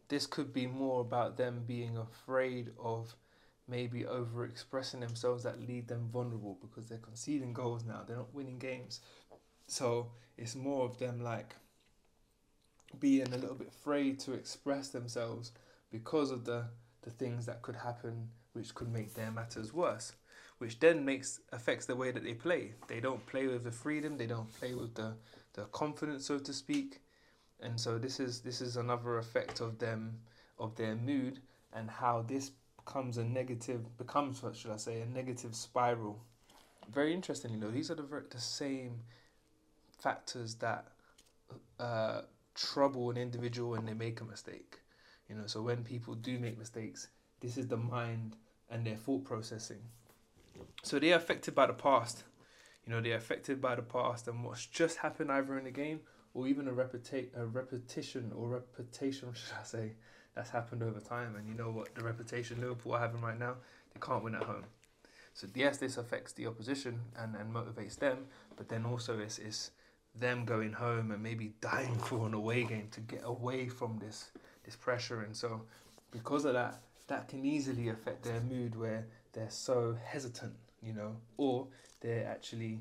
this 0.08 0.26
could 0.26 0.52
be 0.52 0.66
more 0.66 1.00
about 1.00 1.36
them 1.36 1.64
being 1.66 1.96
afraid 1.96 2.70
of 2.82 3.14
maybe 3.66 4.06
over 4.06 4.44
expressing 4.44 5.00
themselves 5.00 5.42
that 5.42 5.60
lead 5.60 5.88
them 5.88 6.08
vulnerable 6.10 6.56
because 6.60 6.88
they're 6.88 6.98
conceding 6.98 7.52
goals 7.52 7.84
now, 7.84 8.02
they're 8.06 8.16
not 8.16 8.34
winning 8.34 8.58
games. 8.58 9.00
So 9.66 10.10
it's 10.38 10.54
more 10.54 10.86
of 10.86 10.98
them 10.98 11.22
like 11.22 11.54
being 12.98 13.32
a 13.32 13.36
little 13.36 13.54
bit 13.54 13.68
afraid 13.68 14.18
to 14.20 14.32
express 14.32 14.88
themselves 14.88 15.52
because 15.92 16.30
of 16.30 16.44
the, 16.44 16.64
the 17.02 17.10
things 17.10 17.44
that 17.46 17.60
could 17.60 17.76
happen 17.76 18.28
which 18.54 18.74
could 18.74 18.90
make 18.90 19.14
their 19.14 19.30
matters 19.30 19.74
worse 19.74 20.12
which 20.58 20.80
then 20.80 21.04
makes 21.04 21.40
affects 21.52 21.86
the 21.86 21.96
way 21.96 22.10
that 22.10 22.24
they 22.24 22.34
play. 22.34 22.72
They 22.88 23.00
don't 23.00 23.24
play 23.26 23.46
with 23.46 23.64
the 23.64 23.70
freedom. 23.70 24.16
They 24.16 24.26
don't 24.26 24.52
play 24.58 24.74
with 24.74 24.94
the 24.94 25.14
the 25.54 25.64
confidence, 25.66 26.26
so 26.26 26.38
to 26.38 26.52
speak. 26.52 27.00
And 27.60 27.80
so 27.80 27.98
this 27.98 28.20
is 28.20 28.40
this 28.40 28.60
is 28.60 28.76
another 28.76 29.18
effect 29.18 29.60
of 29.60 29.78
them 29.78 30.18
of 30.58 30.74
their 30.76 30.96
mood 30.96 31.40
and 31.72 31.88
how 31.88 32.22
this 32.22 32.50
becomes 32.76 33.18
a 33.18 33.24
negative 33.24 33.96
becomes 33.96 34.42
what 34.42 34.56
should 34.56 34.72
I 34.72 34.76
say 34.76 35.00
a 35.00 35.06
negative 35.06 35.54
spiral. 35.54 36.18
Very 36.92 37.12
interestingly 37.14 37.58
though, 37.58 37.70
these 37.70 37.90
are 37.90 37.94
the 37.94 38.24
the 38.30 38.40
same 38.40 39.00
factors 39.98 40.54
that 40.56 40.86
uh, 41.78 42.22
trouble 42.54 43.10
an 43.10 43.16
individual 43.16 43.70
when 43.70 43.84
they 43.84 43.94
make 43.94 44.20
a 44.20 44.24
mistake. 44.24 44.78
You 45.28 45.36
know, 45.36 45.46
so 45.46 45.60
when 45.60 45.84
people 45.84 46.14
do 46.14 46.38
make 46.38 46.58
mistakes, 46.58 47.08
this 47.40 47.58
is 47.58 47.66
the 47.66 47.76
mind 47.76 48.36
and 48.70 48.86
their 48.86 48.96
thought 48.96 49.24
processing 49.24 49.82
so 50.82 50.98
they're 50.98 51.16
affected 51.16 51.54
by 51.54 51.66
the 51.66 51.72
past. 51.72 52.24
You 52.86 52.92
know, 52.92 53.00
they're 53.00 53.16
affected 53.16 53.60
by 53.60 53.74
the 53.74 53.82
past 53.82 54.28
and 54.28 54.44
what's 54.44 54.66
just 54.66 54.98
happened 54.98 55.30
either 55.30 55.58
in 55.58 55.64
the 55.64 55.70
game 55.70 56.00
or 56.34 56.46
even 56.46 56.68
a, 56.68 56.72
repeti- 56.72 57.36
a 57.36 57.44
repetition 57.44 58.32
or 58.34 58.48
reputation, 58.48 59.28
should 59.34 59.56
I 59.60 59.64
say, 59.64 59.92
that's 60.34 60.50
happened 60.50 60.82
over 60.82 61.00
time. 61.00 61.36
And 61.36 61.48
you 61.48 61.54
know 61.54 61.70
what 61.70 61.94
the 61.94 62.02
reputation 62.02 62.60
Liverpool 62.60 62.94
are 62.94 63.00
having 63.00 63.20
right 63.20 63.38
now? 63.38 63.56
They 63.92 64.00
can't 64.00 64.22
win 64.22 64.34
at 64.34 64.44
home. 64.44 64.64
So 65.34 65.46
yes, 65.54 65.78
this 65.78 65.98
affects 65.98 66.32
the 66.32 66.46
opposition 66.46 67.00
and, 67.16 67.36
and 67.36 67.52
motivates 67.54 67.96
them, 67.98 68.26
but 68.56 68.68
then 68.68 68.84
also 68.84 69.18
it's, 69.18 69.38
it's 69.38 69.70
them 70.14 70.44
going 70.44 70.72
home 70.72 71.10
and 71.10 71.22
maybe 71.22 71.52
dying 71.60 71.96
for 71.98 72.26
an 72.26 72.34
away 72.34 72.64
game 72.64 72.88
to 72.92 73.00
get 73.00 73.22
away 73.24 73.68
from 73.68 73.98
this 73.98 74.30
this 74.64 74.76
pressure. 74.76 75.22
And 75.22 75.34
so 75.34 75.62
because 76.10 76.44
of 76.44 76.54
that, 76.54 76.82
that 77.06 77.28
can 77.28 77.44
easily 77.44 77.88
affect 77.88 78.24
their 78.24 78.40
mood 78.40 78.76
where 78.76 79.06
they're 79.38 79.50
so 79.50 79.96
hesitant, 80.04 80.54
you 80.82 80.92
know, 80.92 81.16
or 81.36 81.68
they're 82.00 82.26
actually 82.26 82.80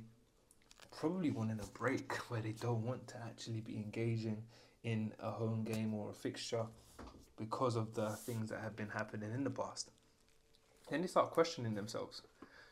probably 1.00 1.30
wanting 1.30 1.60
a 1.60 1.78
break 1.78 2.12
where 2.30 2.42
they 2.42 2.54
don't 2.54 2.84
want 2.84 3.08
to 3.08 3.16
actually 3.26 3.62
be 3.62 3.76
engaging 3.76 4.42
in 4.84 5.14
a 5.20 5.30
home 5.30 5.64
game 5.64 5.94
or 5.94 6.10
a 6.10 6.14
fixture 6.14 6.66
because 7.38 7.76
of 7.76 7.94
the 7.94 8.10
things 8.10 8.50
that 8.50 8.60
have 8.62 8.76
been 8.76 8.90
happening 8.90 9.32
in 9.34 9.44
the 9.44 9.50
past. 9.52 9.92
Then 10.90 11.02
they 11.02 11.08
start 11.08 11.30
questioning 11.30 11.76
themselves, 11.76 12.24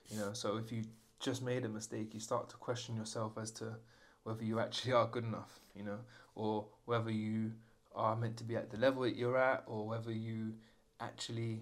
you 0.10 0.18
know. 0.18 0.34
So 0.34 0.58
if 0.58 0.72
you 0.72 0.84
just 1.20 1.44
made 1.44 1.64
a 1.64 1.70
mistake, 1.70 2.14
you 2.14 2.20
start 2.20 2.50
to 2.50 2.56
question 2.56 2.96
yourself 2.96 3.38
as 3.38 3.52
to 3.52 3.76
whether 4.24 4.44
you 4.44 4.60
actually 4.60 4.94
are 4.94 5.06
good 5.06 5.26
enough, 5.26 5.60
you 5.76 5.84
know, 5.84 6.00
or 6.34 6.66
whether 6.86 7.12
you 7.12 7.52
are 7.94 8.16
meant 8.16 8.38
to 8.38 8.44
be 8.44 8.56
at 8.56 8.72
the 8.72 8.78
level 8.78 9.04
that 9.04 9.16
you're 9.16 9.38
at, 9.38 9.64
or 9.68 9.88
whether 9.88 10.12
you 10.12 10.54
actually 11.00 11.62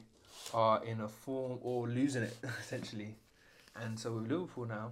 are 0.53 0.83
in 0.83 1.01
a 1.01 1.07
form 1.07 1.59
or 1.61 1.87
losing 1.87 2.23
it 2.23 2.37
essentially. 2.59 3.15
And 3.75 3.99
so 3.99 4.13
with 4.13 4.29
Liverpool 4.29 4.65
now, 4.65 4.91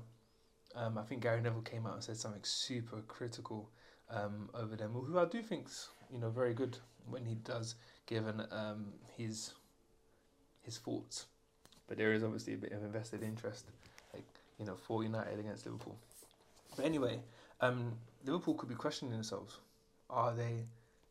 um, 0.76 0.98
I 0.98 1.04
think 1.04 1.22
Gary 1.22 1.42
Neville 1.42 1.62
came 1.62 1.86
out 1.86 1.94
and 1.96 2.04
said 2.04 2.18
something 2.18 2.42
super 2.44 3.02
critical 3.08 3.70
um, 4.10 4.50
over 4.54 4.76
them, 4.76 4.92
who 4.94 5.20
I 5.20 5.26
do 5.26 5.42
think's 5.42 5.90
you 6.12 6.20
know 6.20 6.30
very 6.30 6.54
good 6.54 6.78
when 7.10 7.26
he 7.26 7.36
does 7.36 7.76
given 8.06 8.42
um, 8.52 8.88
his 9.18 9.54
his 10.64 10.78
thoughts. 10.78 11.26
But 11.88 11.98
there 11.98 12.14
is 12.14 12.24
obviously 12.24 12.54
a 12.54 12.58
bit 12.58 12.72
of 12.72 12.84
invested 12.84 13.24
interest, 13.24 13.66
like 14.14 14.24
you 14.60 14.66
know, 14.66 14.76
for 14.76 15.04
United 15.04 15.40
against 15.40 15.66
Liverpool. 15.66 15.98
But 16.76 16.86
anyway, 16.86 17.20
um, 17.60 17.94
Liverpool 18.26 18.54
could 18.54 18.70
be 18.70 18.76
questioning 18.76 19.14
themselves: 19.14 19.58
Are 20.10 20.34
they 20.34 20.66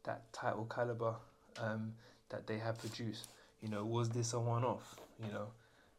that 0.05 0.33
title 0.33 0.67
caliber 0.75 1.15
um, 1.59 1.93
that 2.31 2.47
they 2.47 2.59
have 2.59 2.79
produced? 2.79 3.29
You 3.62 3.69
know, 3.69 3.85
was 3.85 4.09
this 4.09 4.33
a 4.33 4.40
one-off? 4.40 4.99
You 5.25 5.33
know, 5.33 5.49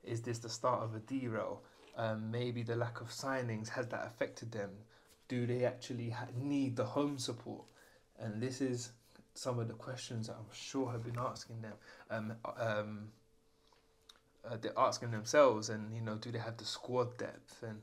is 0.03 0.21
this 0.21 0.39
the 0.39 0.49
start 0.49 0.81
of 0.81 0.95
a 0.95 0.99
derail? 0.99 1.61
Um, 1.95 2.31
maybe 2.31 2.63
the 2.63 2.75
lack 2.75 3.01
of 3.01 3.09
signings 3.09 3.69
has 3.69 3.87
that 3.87 4.05
affected 4.05 4.51
them. 4.51 4.71
Do 5.27 5.45
they 5.45 5.65
actually 5.65 6.09
ha- 6.09 6.27
need 6.35 6.75
the 6.75 6.85
home 6.85 7.17
support? 7.17 7.63
And 8.19 8.41
this 8.41 8.61
is 8.61 8.91
some 9.33 9.59
of 9.59 9.67
the 9.67 9.73
questions 9.73 10.27
that 10.27 10.33
I'm 10.33 10.45
sure 10.53 10.91
have 10.91 11.03
been 11.03 11.19
asking 11.19 11.61
them. 11.61 11.73
Um, 12.09 12.33
um, 12.57 13.07
uh, 14.49 14.57
they're 14.59 14.77
asking 14.77 15.11
themselves, 15.11 15.69
and 15.69 15.93
you 15.93 16.01
know, 16.01 16.15
do 16.15 16.31
they 16.31 16.39
have 16.39 16.57
the 16.57 16.65
squad 16.65 17.17
depth? 17.17 17.63
And 17.63 17.81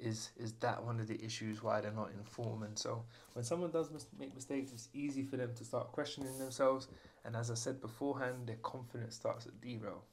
is 0.00 0.30
is 0.36 0.52
that 0.54 0.82
one 0.82 0.98
of 0.98 1.06
the 1.06 1.22
issues 1.24 1.62
why 1.62 1.80
they're 1.80 1.92
not 1.92 2.10
in 2.10 2.24
form? 2.24 2.62
And 2.62 2.78
so, 2.78 3.04
when 3.34 3.44
someone 3.44 3.70
does 3.70 3.90
mis- 3.90 4.06
make 4.18 4.34
mistakes, 4.34 4.72
it's 4.72 4.88
easy 4.92 5.22
for 5.22 5.36
them 5.36 5.52
to 5.54 5.64
start 5.64 5.92
questioning 5.92 6.36
themselves. 6.38 6.88
And 7.24 7.36
as 7.36 7.50
I 7.50 7.54
said 7.54 7.80
beforehand, 7.80 8.46
their 8.46 8.56
confidence 8.56 9.16
starts 9.16 9.44
to 9.44 9.50
derail. 9.50 10.04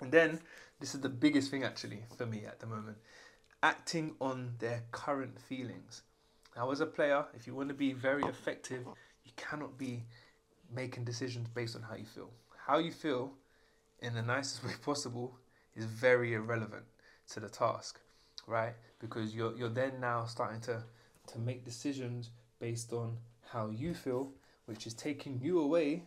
And 0.00 0.12
then, 0.12 0.40
this 0.80 0.94
is 0.94 1.00
the 1.00 1.08
biggest 1.08 1.50
thing 1.50 1.64
actually 1.64 2.04
for 2.16 2.26
me 2.26 2.44
at 2.44 2.60
the 2.60 2.66
moment 2.66 2.98
acting 3.62 4.14
on 4.20 4.54
their 4.58 4.82
current 4.90 5.40
feelings. 5.40 6.02
Now, 6.56 6.70
as 6.70 6.80
a 6.80 6.86
player, 6.86 7.24
if 7.34 7.46
you 7.46 7.54
want 7.54 7.68
to 7.68 7.74
be 7.74 7.92
very 7.92 8.22
effective, 8.24 8.84
you 9.24 9.32
cannot 9.36 9.78
be 9.78 10.04
making 10.74 11.04
decisions 11.04 11.48
based 11.48 11.76
on 11.76 11.82
how 11.82 11.94
you 11.94 12.04
feel. 12.04 12.30
How 12.66 12.78
you 12.78 12.90
feel, 12.90 13.32
in 14.00 14.14
the 14.14 14.22
nicest 14.22 14.64
way 14.66 14.72
possible, 14.84 15.38
is 15.74 15.86
very 15.86 16.34
irrelevant 16.34 16.84
to 17.30 17.40
the 17.40 17.48
task, 17.48 18.00
right? 18.46 18.74
Because 18.98 19.34
you're 19.34 19.56
you're 19.56 19.70
then 19.70 20.00
now 20.00 20.24
starting 20.24 20.60
to 20.62 20.82
to 21.28 21.38
make 21.38 21.64
decisions 21.64 22.30
based 22.60 22.92
on 22.92 23.16
how 23.48 23.70
you 23.70 23.94
feel, 23.94 24.32
which 24.66 24.86
is 24.86 24.94
taking 24.94 25.40
you 25.42 25.60
away, 25.60 26.04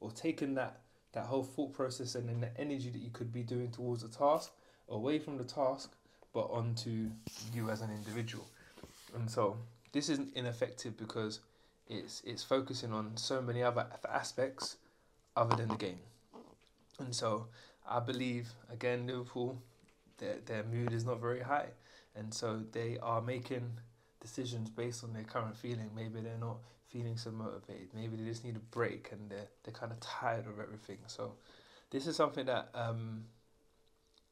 or 0.00 0.10
taking 0.10 0.54
that 0.54 0.80
that 1.12 1.24
whole 1.24 1.42
thought 1.42 1.72
process 1.72 2.14
and 2.14 2.28
then 2.28 2.40
the 2.40 2.60
energy 2.60 2.88
that 2.90 3.00
you 3.00 3.10
could 3.10 3.32
be 3.32 3.42
doing 3.42 3.70
towards 3.70 4.02
the 4.02 4.08
task 4.08 4.52
away 4.88 5.18
from 5.18 5.36
the 5.36 5.44
task, 5.44 5.92
but 6.32 6.48
onto 6.50 7.08
you 7.52 7.68
as 7.68 7.80
an 7.80 7.90
individual. 7.90 8.46
And 9.14 9.28
so 9.28 9.56
this 9.92 10.08
isn't 10.08 10.34
ineffective 10.36 10.96
because 10.96 11.40
it's 11.88 12.22
it's 12.24 12.44
focusing 12.44 12.92
on 12.92 13.16
so 13.16 13.42
many 13.42 13.62
other 13.62 13.86
aspects 14.08 14.76
other 15.36 15.56
than 15.56 15.68
the 15.68 15.76
game. 15.76 15.98
And 16.98 17.14
so 17.14 17.46
I 17.88 18.00
believe 18.00 18.48
again 18.72 19.06
Liverpool 19.06 19.60
their 20.18 20.36
their 20.46 20.62
mood 20.62 20.92
is 20.92 21.04
not 21.04 21.20
very 21.20 21.40
high. 21.40 21.68
And 22.14 22.32
so 22.32 22.62
they 22.72 22.98
are 23.02 23.20
making 23.20 23.70
decisions 24.20 24.68
based 24.68 25.02
on 25.04 25.12
their 25.12 25.24
current 25.24 25.56
feeling. 25.56 25.90
Maybe 25.94 26.20
they're 26.20 26.36
not 26.38 26.58
feeling 26.90 27.16
so 27.16 27.30
motivated. 27.30 27.88
Maybe 27.94 28.16
they 28.16 28.28
just 28.28 28.44
need 28.44 28.56
a 28.56 28.74
break 28.76 29.10
and 29.12 29.30
they're 29.30 29.48
they're 29.62 29.74
kind 29.74 29.92
of 29.92 30.00
tired 30.00 30.46
of 30.46 30.60
everything. 30.60 30.98
So 31.06 31.32
this 31.90 32.06
is 32.06 32.16
something 32.16 32.46
that 32.46 32.68
um, 32.74 33.24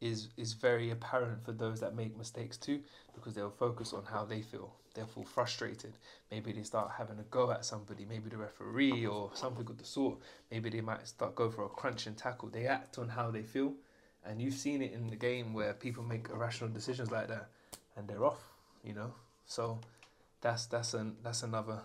is 0.01 0.29
is 0.37 0.53
very 0.53 0.91
apparent 0.91 1.45
for 1.45 1.53
those 1.53 1.81
that 1.81 1.95
make 1.95 2.17
mistakes 2.17 2.57
too, 2.57 2.81
because 3.15 3.35
they'll 3.35 3.51
focus 3.51 3.93
on 3.93 4.05
how 4.05 4.25
they 4.25 4.43
feel. 4.43 4.73
They'll 4.95 5.07
feel 5.07 5.25
frustrated. 5.25 5.93
Maybe 6.31 6.53
they 6.53 6.63
start 6.63 6.91
having 6.97 7.19
a 7.19 7.25
go 7.31 7.51
at 7.53 7.65
somebody, 7.65 8.05
maybe 8.05 8.31
the 8.31 8.37
referee 8.37 9.07
or 9.07 9.31
something 9.35 9.67
of 9.69 9.79
the 9.79 9.85
sort. 9.85 10.19
Maybe 10.51 10.71
they 10.71 10.81
might 10.81 11.07
start 11.07 11.37
go 11.37 11.51
for 11.51 11.65
a 11.65 11.69
crunch 11.69 12.07
and 12.07 12.17
tackle. 12.17 12.49
They 12.49 12.67
act 12.67 12.99
on 12.99 13.09
how 13.09 13.31
they 13.31 13.43
feel, 13.43 13.75
and 14.25 14.41
you've 14.41 14.55
seen 14.55 14.83
it 14.83 14.93
in 14.93 15.09
the 15.09 15.17
game 15.17 15.55
where 15.55 15.73
people 15.75 16.03
make 16.03 16.29
irrational 16.31 16.71
decisions 16.71 17.11
like 17.11 17.29
that, 17.29 17.49
and 17.97 18.09
they're 18.09 18.25
off. 18.25 18.43
You 18.85 18.95
know, 18.95 19.13
so 19.47 19.81
that's 20.41 20.67
that's 20.67 20.95
an 20.95 21.17
that's 21.23 21.43
another 21.43 21.81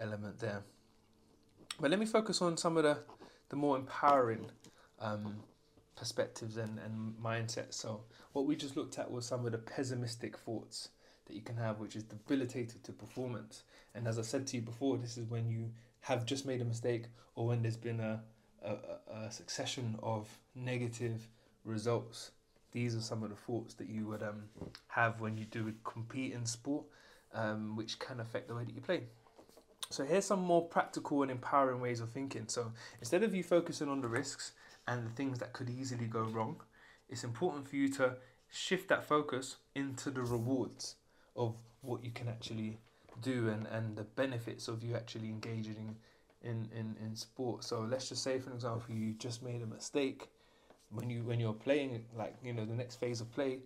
element 0.00 0.38
there. 0.38 0.62
But 1.80 1.90
let 1.90 1.98
me 1.98 2.06
focus 2.06 2.40
on 2.42 2.56
some 2.56 2.76
of 2.76 2.84
the 2.84 2.98
the 3.50 3.56
more 3.56 3.76
empowering 3.76 4.50
um, 5.00 5.36
perspectives 5.96 6.56
and, 6.56 6.78
and 6.78 7.14
mindsets. 7.22 7.74
So 7.74 8.02
what 8.32 8.46
we 8.46 8.56
just 8.56 8.76
looked 8.76 8.98
at 8.98 9.10
was 9.10 9.26
some 9.26 9.44
of 9.46 9.52
the 9.52 9.58
pessimistic 9.58 10.38
thoughts 10.38 10.88
that 11.26 11.34
you 11.34 11.42
can 11.42 11.56
have, 11.56 11.78
which 11.78 11.96
is 11.96 12.02
debilitated 12.04 12.82
to 12.84 12.92
performance. 12.92 13.62
And 13.94 14.06
as 14.06 14.18
I 14.18 14.22
said 14.22 14.46
to 14.48 14.56
you 14.56 14.62
before, 14.62 14.98
this 14.98 15.16
is 15.16 15.28
when 15.28 15.48
you 15.48 15.70
have 16.00 16.26
just 16.26 16.46
made 16.46 16.60
a 16.60 16.64
mistake 16.64 17.04
or 17.34 17.46
when 17.46 17.62
there's 17.62 17.76
been 17.76 18.00
a, 18.00 18.22
a, 18.64 18.76
a 19.26 19.30
succession 19.30 19.98
of 20.02 20.28
negative 20.54 21.28
results. 21.64 22.32
These 22.72 22.96
are 22.96 23.00
some 23.00 23.22
of 23.22 23.30
the 23.30 23.36
thoughts 23.36 23.74
that 23.74 23.88
you 23.88 24.06
would 24.08 24.22
um, 24.22 24.42
have 24.88 25.20
when 25.20 25.38
you 25.38 25.44
do 25.44 25.72
compete 25.84 26.32
in 26.32 26.44
sport, 26.44 26.84
um, 27.32 27.76
which 27.76 27.98
can 27.98 28.20
affect 28.20 28.48
the 28.48 28.54
way 28.54 28.64
that 28.64 28.74
you 28.74 28.80
play. 28.80 29.04
So 29.90 30.04
here's 30.04 30.24
some 30.24 30.40
more 30.40 30.62
practical 30.62 31.22
and 31.22 31.30
empowering 31.30 31.80
ways 31.80 32.00
of 32.00 32.10
thinking. 32.10 32.48
So 32.48 32.72
instead 33.00 33.22
of 33.22 33.34
you 33.34 33.42
focusing 33.42 33.88
on 33.88 34.00
the 34.00 34.08
risks, 34.08 34.52
and 34.86 35.06
the 35.06 35.10
things 35.10 35.38
that 35.38 35.52
could 35.52 35.70
easily 35.70 36.06
go 36.06 36.22
wrong, 36.22 36.56
it's 37.08 37.24
important 37.24 37.68
for 37.68 37.76
you 37.76 37.88
to 37.88 38.14
shift 38.50 38.88
that 38.88 39.04
focus 39.04 39.56
into 39.74 40.10
the 40.10 40.22
rewards 40.22 40.96
of 41.36 41.54
what 41.82 42.04
you 42.04 42.10
can 42.10 42.28
actually 42.28 42.78
do 43.22 43.48
and, 43.48 43.66
and 43.68 43.96
the 43.96 44.02
benefits 44.02 44.68
of 44.68 44.82
you 44.82 44.94
actually 44.94 45.28
engaging 45.28 45.96
in, 46.42 46.50
in, 46.50 46.68
in 46.78 46.96
in 47.04 47.16
sport. 47.16 47.64
So 47.64 47.86
let's 47.88 48.08
just 48.08 48.22
say 48.22 48.38
for 48.38 48.52
example 48.52 48.94
you 48.94 49.14
just 49.14 49.42
made 49.42 49.62
a 49.62 49.66
mistake 49.66 50.28
when 50.90 51.08
you 51.10 51.22
when 51.22 51.40
you're 51.40 51.54
playing 51.54 52.04
like 52.16 52.34
you 52.42 52.52
know 52.52 52.64
the 52.64 52.74
next 52.74 52.96
phase 52.96 53.20
of 53.20 53.32
play, 53.32 53.60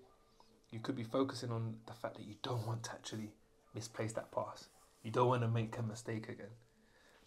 you 0.70 0.80
could 0.80 0.96
be 0.96 1.04
focusing 1.04 1.50
on 1.50 1.76
the 1.86 1.92
fact 1.92 2.16
that 2.16 2.26
you 2.26 2.34
don't 2.42 2.66
want 2.66 2.84
to 2.84 2.92
actually 2.92 3.30
misplace 3.74 4.12
that 4.12 4.30
pass. 4.32 4.68
You 5.02 5.10
don't 5.10 5.28
want 5.28 5.42
to 5.42 5.48
make 5.48 5.78
a 5.78 5.82
mistake 5.82 6.28
again. 6.28 6.54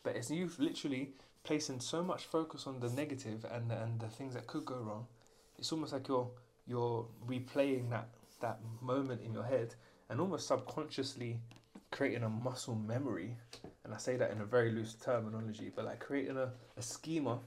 But 0.03 0.15
as 0.15 0.31
you 0.31 0.49
literally 0.57 1.11
placing 1.43 1.79
so 1.79 2.03
much 2.03 2.25
focus 2.25 2.67
on 2.67 2.79
the 2.79 2.89
negative 2.89 3.45
and 3.51 3.71
and 3.71 3.99
the 3.99 4.07
things 4.07 4.33
that 4.33 4.47
could 4.47 4.65
go 4.65 4.75
wrong, 4.75 5.07
it's 5.57 5.71
almost 5.71 5.93
like 5.93 6.07
you're 6.07 6.29
you're 6.67 7.07
replaying 7.27 7.89
that 7.89 8.09
that 8.41 8.59
moment 8.81 9.21
in 9.21 9.33
your 9.33 9.43
head 9.43 9.75
and 10.09 10.19
almost 10.19 10.47
subconsciously 10.47 11.39
creating 11.91 12.23
a 12.23 12.29
muscle 12.29 12.75
memory. 12.75 13.35
And 13.83 13.93
I 13.93 13.97
say 13.97 14.17
that 14.17 14.31
in 14.31 14.41
a 14.41 14.45
very 14.45 14.71
loose 14.71 14.93
terminology, 14.95 15.71
but 15.75 15.85
like 15.85 15.99
creating 15.99 16.37
a, 16.37 16.51
a 16.77 16.81
schema, 16.81 17.39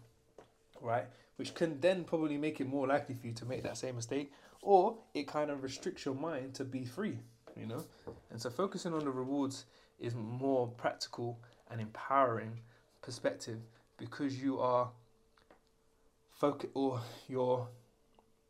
right? 0.80 1.06
Which 1.36 1.54
can 1.54 1.80
then 1.80 2.04
probably 2.04 2.36
make 2.38 2.60
it 2.60 2.66
more 2.66 2.86
likely 2.86 3.14
for 3.14 3.26
you 3.26 3.32
to 3.34 3.44
make 3.44 3.62
that 3.62 3.76
same 3.76 3.96
mistake, 3.96 4.32
or 4.62 4.96
it 5.14 5.26
kind 5.26 5.50
of 5.50 5.62
restricts 5.62 6.04
your 6.04 6.14
mind 6.14 6.54
to 6.54 6.64
be 6.64 6.84
free, 6.84 7.18
you 7.56 7.66
know? 7.66 7.84
And 8.30 8.40
so 8.40 8.50
focusing 8.50 8.94
on 8.94 9.04
the 9.04 9.10
rewards 9.10 9.66
is 9.98 10.14
more 10.14 10.68
practical 10.68 11.38
and 11.70 11.80
empowering 11.80 12.60
perspective 13.02 13.58
because 13.98 14.40
you 14.40 14.58
are 14.60 14.90
focus 16.30 16.70
or 16.74 17.00
you're 17.28 17.68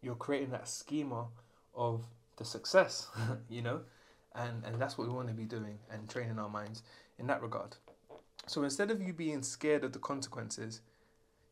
you're 0.03 0.15
creating 0.15 0.51
that 0.51 0.69
schema 0.69 1.27
of 1.75 2.05
the 2.37 2.45
success, 2.45 3.09
you 3.49 3.63
know, 3.63 3.81
and 4.35 4.65
and 4.65 4.81
that's 4.81 4.99
what 4.99 5.09
we 5.09 5.15
want 5.15 5.29
to 5.29 5.35
be 5.35 5.45
doing 5.45 5.79
and 5.91 6.09
training 6.09 6.39
our 6.39 6.49
minds 6.49 6.83
in 7.19 7.27
that 7.27 7.43
regard. 7.43 7.77
So 8.47 8.63
instead 8.63 8.91
of 8.91 9.01
you 9.01 9.13
being 9.13 9.43
scared 9.43 9.85
of 9.85 9.93
the 9.93 9.99
consequences, 9.99 10.81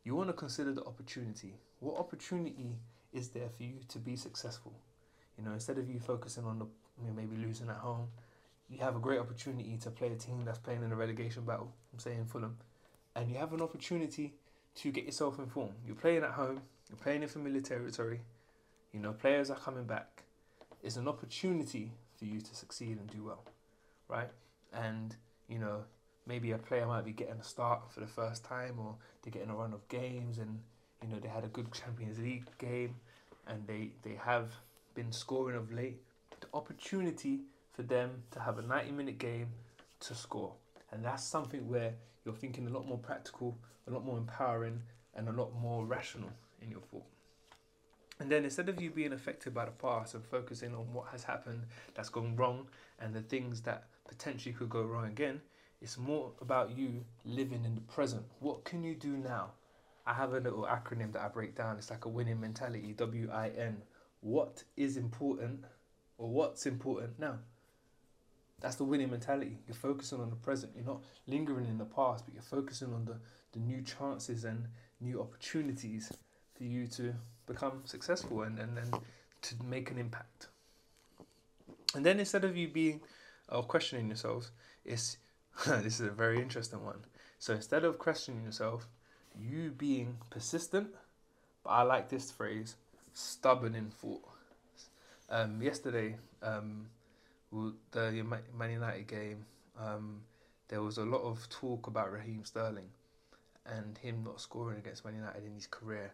you 0.04 0.14
want 0.14 0.28
to 0.28 0.34
consider 0.34 0.72
the 0.72 0.84
opportunity. 0.84 1.54
What 1.80 1.98
opportunity 1.98 2.76
is 3.12 3.28
there 3.28 3.48
for 3.48 3.62
you 3.62 3.80
to 3.88 3.98
be 3.98 4.16
successful? 4.16 4.72
You 5.38 5.44
know, 5.44 5.52
instead 5.52 5.78
of 5.78 5.88
you 5.88 5.98
focusing 5.98 6.44
on 6.44 6.58
the 6.58 6.66
maybe 7.16 7.36
losing 7.36 7.70
at 7.70 7.76
home, 7.76 8.08
you 8.68 8.78
have 8.78 8.96
a 8.96 9.00
great 9.00 9.20
opportunity 9.20 9.76
to 9.82 9.90
play 9.90 10.08
a 10.08 10.16
team 10.16 10.44
that's 10.44 10.58
playing 10.58 10.82
in 10.82 10.92
a 10.92 10.96
relegation 10.96 11.44
battle. 11.44 11.72
I'm 11.92 11.98
saying 11.98 12.26
Fulham 12.26 12.56
and 13.14 13.30
you 13.30 13.38
have 13.38 13.52
an 13.52 13.60
opportunity 13.60 14.34
to 14.76 14.90
get 14.90 15.04
yourself 15.04 15.38
informed. 15.38 15.74
You're 15.86 15.96
playing 15.96 16.22
at 16.22 16.30
home, 16.30 16.62
you're 16.88 16.98
playing 16.98 17.22
in 17.22 17.28
familiar 17.28 17.60
territory, 17.60 18.20
you 18.92 19.00
know, 19.00 19.12
players 19.12 19.50
are 19.50 19.56
coming 19.56 19.84
back. 19.84 20.24
It's 20.82 20.96
an 20.96 21.08
opportunity 21.08 21.92
for 22.16 22.24
you 22.24 22.40
to 22.40 22.54
succeed 22.54 22.98
and 22.98 23.08
do 23.10 23.24
well, 23.24 23.44
right? 24.08 24.28
And, 24.72 25.14
you 25.48 25.58
know, 25.58 25.84
maybe 26.26 26.52
a 26.52 26.58
player 26.58 26.86
might 26.86 27.04
be 27.04 27.12
getting 27.12 27.38
a 27.38 27.44
start 27.44 27.92
for 27.92 28.00
the 28.00 28.06
first 28.06 28.44
time 28.44 28.78
or 28.78 28.96
they're 29.22 29.32
getting 29.32 29.50
a 29.50 29.54
run 29.54 29.72
of 29.72 29.86
games 29.88 30.38
and, 30.38 30.60
you 31.02 31.08
know, 31.08 31.18
they 31.20 31.28
had 31.28 31.44
a 31.44 31.48
good 31.48 31.72
Champions 31.72 32.18
League 32.18 32.46
game 32.58 32.94
and 33.46 33.66
they, 33.66 33.90
they 34.02 34.14
have 34.14 34.52
been 34.94 35.12
scoring 35.12 35.56
of 35.56 35.72
late. 35.72 36.00
The 36.40 36.46
opportunity 36.54 37.40
for 37.72 37.82
them 37.82 38.22
to 38.30 38.40
have 38.40 38.58
a 38.58 38.62
90 38.62 38.92
minute 38.92 39.18
game 39.18 39.48
to 40.00 40.14
score. 40.14 40.52
And 40.90 41.04
that's 41.04 41.24
something 41.24 41.68
where 41.68 41.94
you're 42.24 42.34
thinking 42.34 42.66
a 42.66 42.70
lot 42.70 42.86
more 42.86 42.98
practical, 42.98 43.58
a 43.88 43.90
lot 43.90 44.04
more 44.04 44.18
empowering, 44.18 44.82
and 45.14 45.28
a 45.28 45.32
lot 45.32 45.52
more 45.60 45.84
rational 45.84 46.30
in 46.60 46.70
your 46.70 46.80
thought. 46.80 47.06
And 48.20 48.30
then 48.30 48.44
instead 48.44 48.68
of 48.68 48.80
you 48.80 48.90
being 48.90 49.12
affected 49.12 49.52
by 49.54 49.64
the 49.64 49.72
past 49.72 50.14
and 50.14 50.24
focusing 50.24 50.74
on 50.74 50.92
what 50.92 51.06
has 51.08 51.24
happened 51.24 51.64
that's 51.94 52.08
gone 52.08 52.36
wrong 52.36 52.68
and 53.00 53.12
the 53.12 53.22
things 53.22 53.62
that 53.62 53.88
potentially 54.06 54.54
could 54.54 54.70
go 54.70 54.82
wrong 54.82 55.06
again, 55.06 55.40
It's 55.82 55.98
more 55.98 56.30
about 56.40 56.78
you 56.78 57.04
living 57.24 57.64
in 57.64 57.74
the 57.74 57.80
present. 57.80 58.22
What 58.38 58.64
can 58.64 58.84
you 58.84 58.94
do 58.94 59.16
now? 59.16 59.50
I 60.06 60.14
have 60.14 60.32
a 60.32 60.38
little 60.38 60.62
acronym 60.62 61.12
that 61.12 61.22
I 61.22 61.28
break 61.28 61.56
down. 61.56 61.76
It's 61.76 61.90
like 61.90 62.04
a 62.04 62.08
winning 62.08 62.40
mentality, 62.40 62.92
W 62.92 63.28
I 63.32 63.48
N. 63.48 63.82
What 64.20 64.62
is 64.76 64.96
important 64.96 65.64
or 66.18 66.28
what's 66.28 66.66
important 66.66 67.18
now? 67.18 67.38
That's 68.62 68.76
the 68.76 68.84
winning 68.84 69.10
mentality. 69.10 69.58
You're 69.66 69.74
focusing 69.74 70.20
on 70.20 70.30
the 70.30 70.36
present. 70.36 70.72
You're 70.76 70.86
not 70.86 71.02
lingering 71.26 71.66
in 71.66 71.78
the 71.78 71.84
past, 71.84 72.24
but 72.24 72.32
you're 72.32 72.44
focusing 72.44 72.94
on 72.94 73.04
the, 73.04 73.16
the 73.52 73.58
new 73.58 73.82
chances 73.82 74.44
and 74.44 74.68
new 75.00 75.20
opportunities 75.20 76.12
for 76.56 76.62
you 76.62 76.86
to 76.86 77.12
become 77.46 77.82
successful 77.84 78.42
and, 78.42 78.60
and, 78.60 78.78
and 78.78 78.94
to 79.42 79.54
make 79.64 79.90
an 79.90 79.98
impact. 79.98 80.46
And 81.96 82.06
then 82.06 82.20
instead 82.20 82.44
of 82.44 82.56
you 82.56 82.68
being 82.68 83.00
or 83.48 83.64
questioning 83.64 84.06
yourselves, 84.06 84.52
it's 84.84 85.16
this 85.66 85.98
is 85.98 86.06
a 86.06 86.10
very 86.10 86.40
interesting 86.40 86.84
one. 86.84 87.04
So 87.40 87.54
instead 87.54 87.84
of 87.84 87.98
questioning 87.98 88.44
yourself, 88.44 88.86
you 89.36 89.70
being 89.70 90.18
persistent, 90.30 90.88
but 91.64 91.70
I 91.70 91.82
like 91.82 92.08
this 92.08 92.30
phrase, 92.30 92.76
stubborn 93.12 93.74
in 93.74 93.90
thought. 93.90 94.22
Um, 95.28 95.60
yesterday, 95.60 96.16
um, 96.42 96.86
the 97.90 98.24
Man 98.58 98.70
United 98.70 99.06
game, 99.06 99.44
um, 99.78 100.22
there 100.68 100.82
was 100.82 100.98
a 100.98 101.04
lot 101.04 101.22
of 101.22 101.48
talk 101.48 101.86
about 101.86 102.10
Raheem 102.12 102.44
Sterling 102.44 102.88
and 103.66 103.98
him 103.98 104.22
not 104.24 104.40
scoring 104.40 104.78
against 104.78 105.04
Man 105.04 105.14
United 105.14 105.44
in 105.44 105.54
his 105.54 105.66
career 105.66 106.10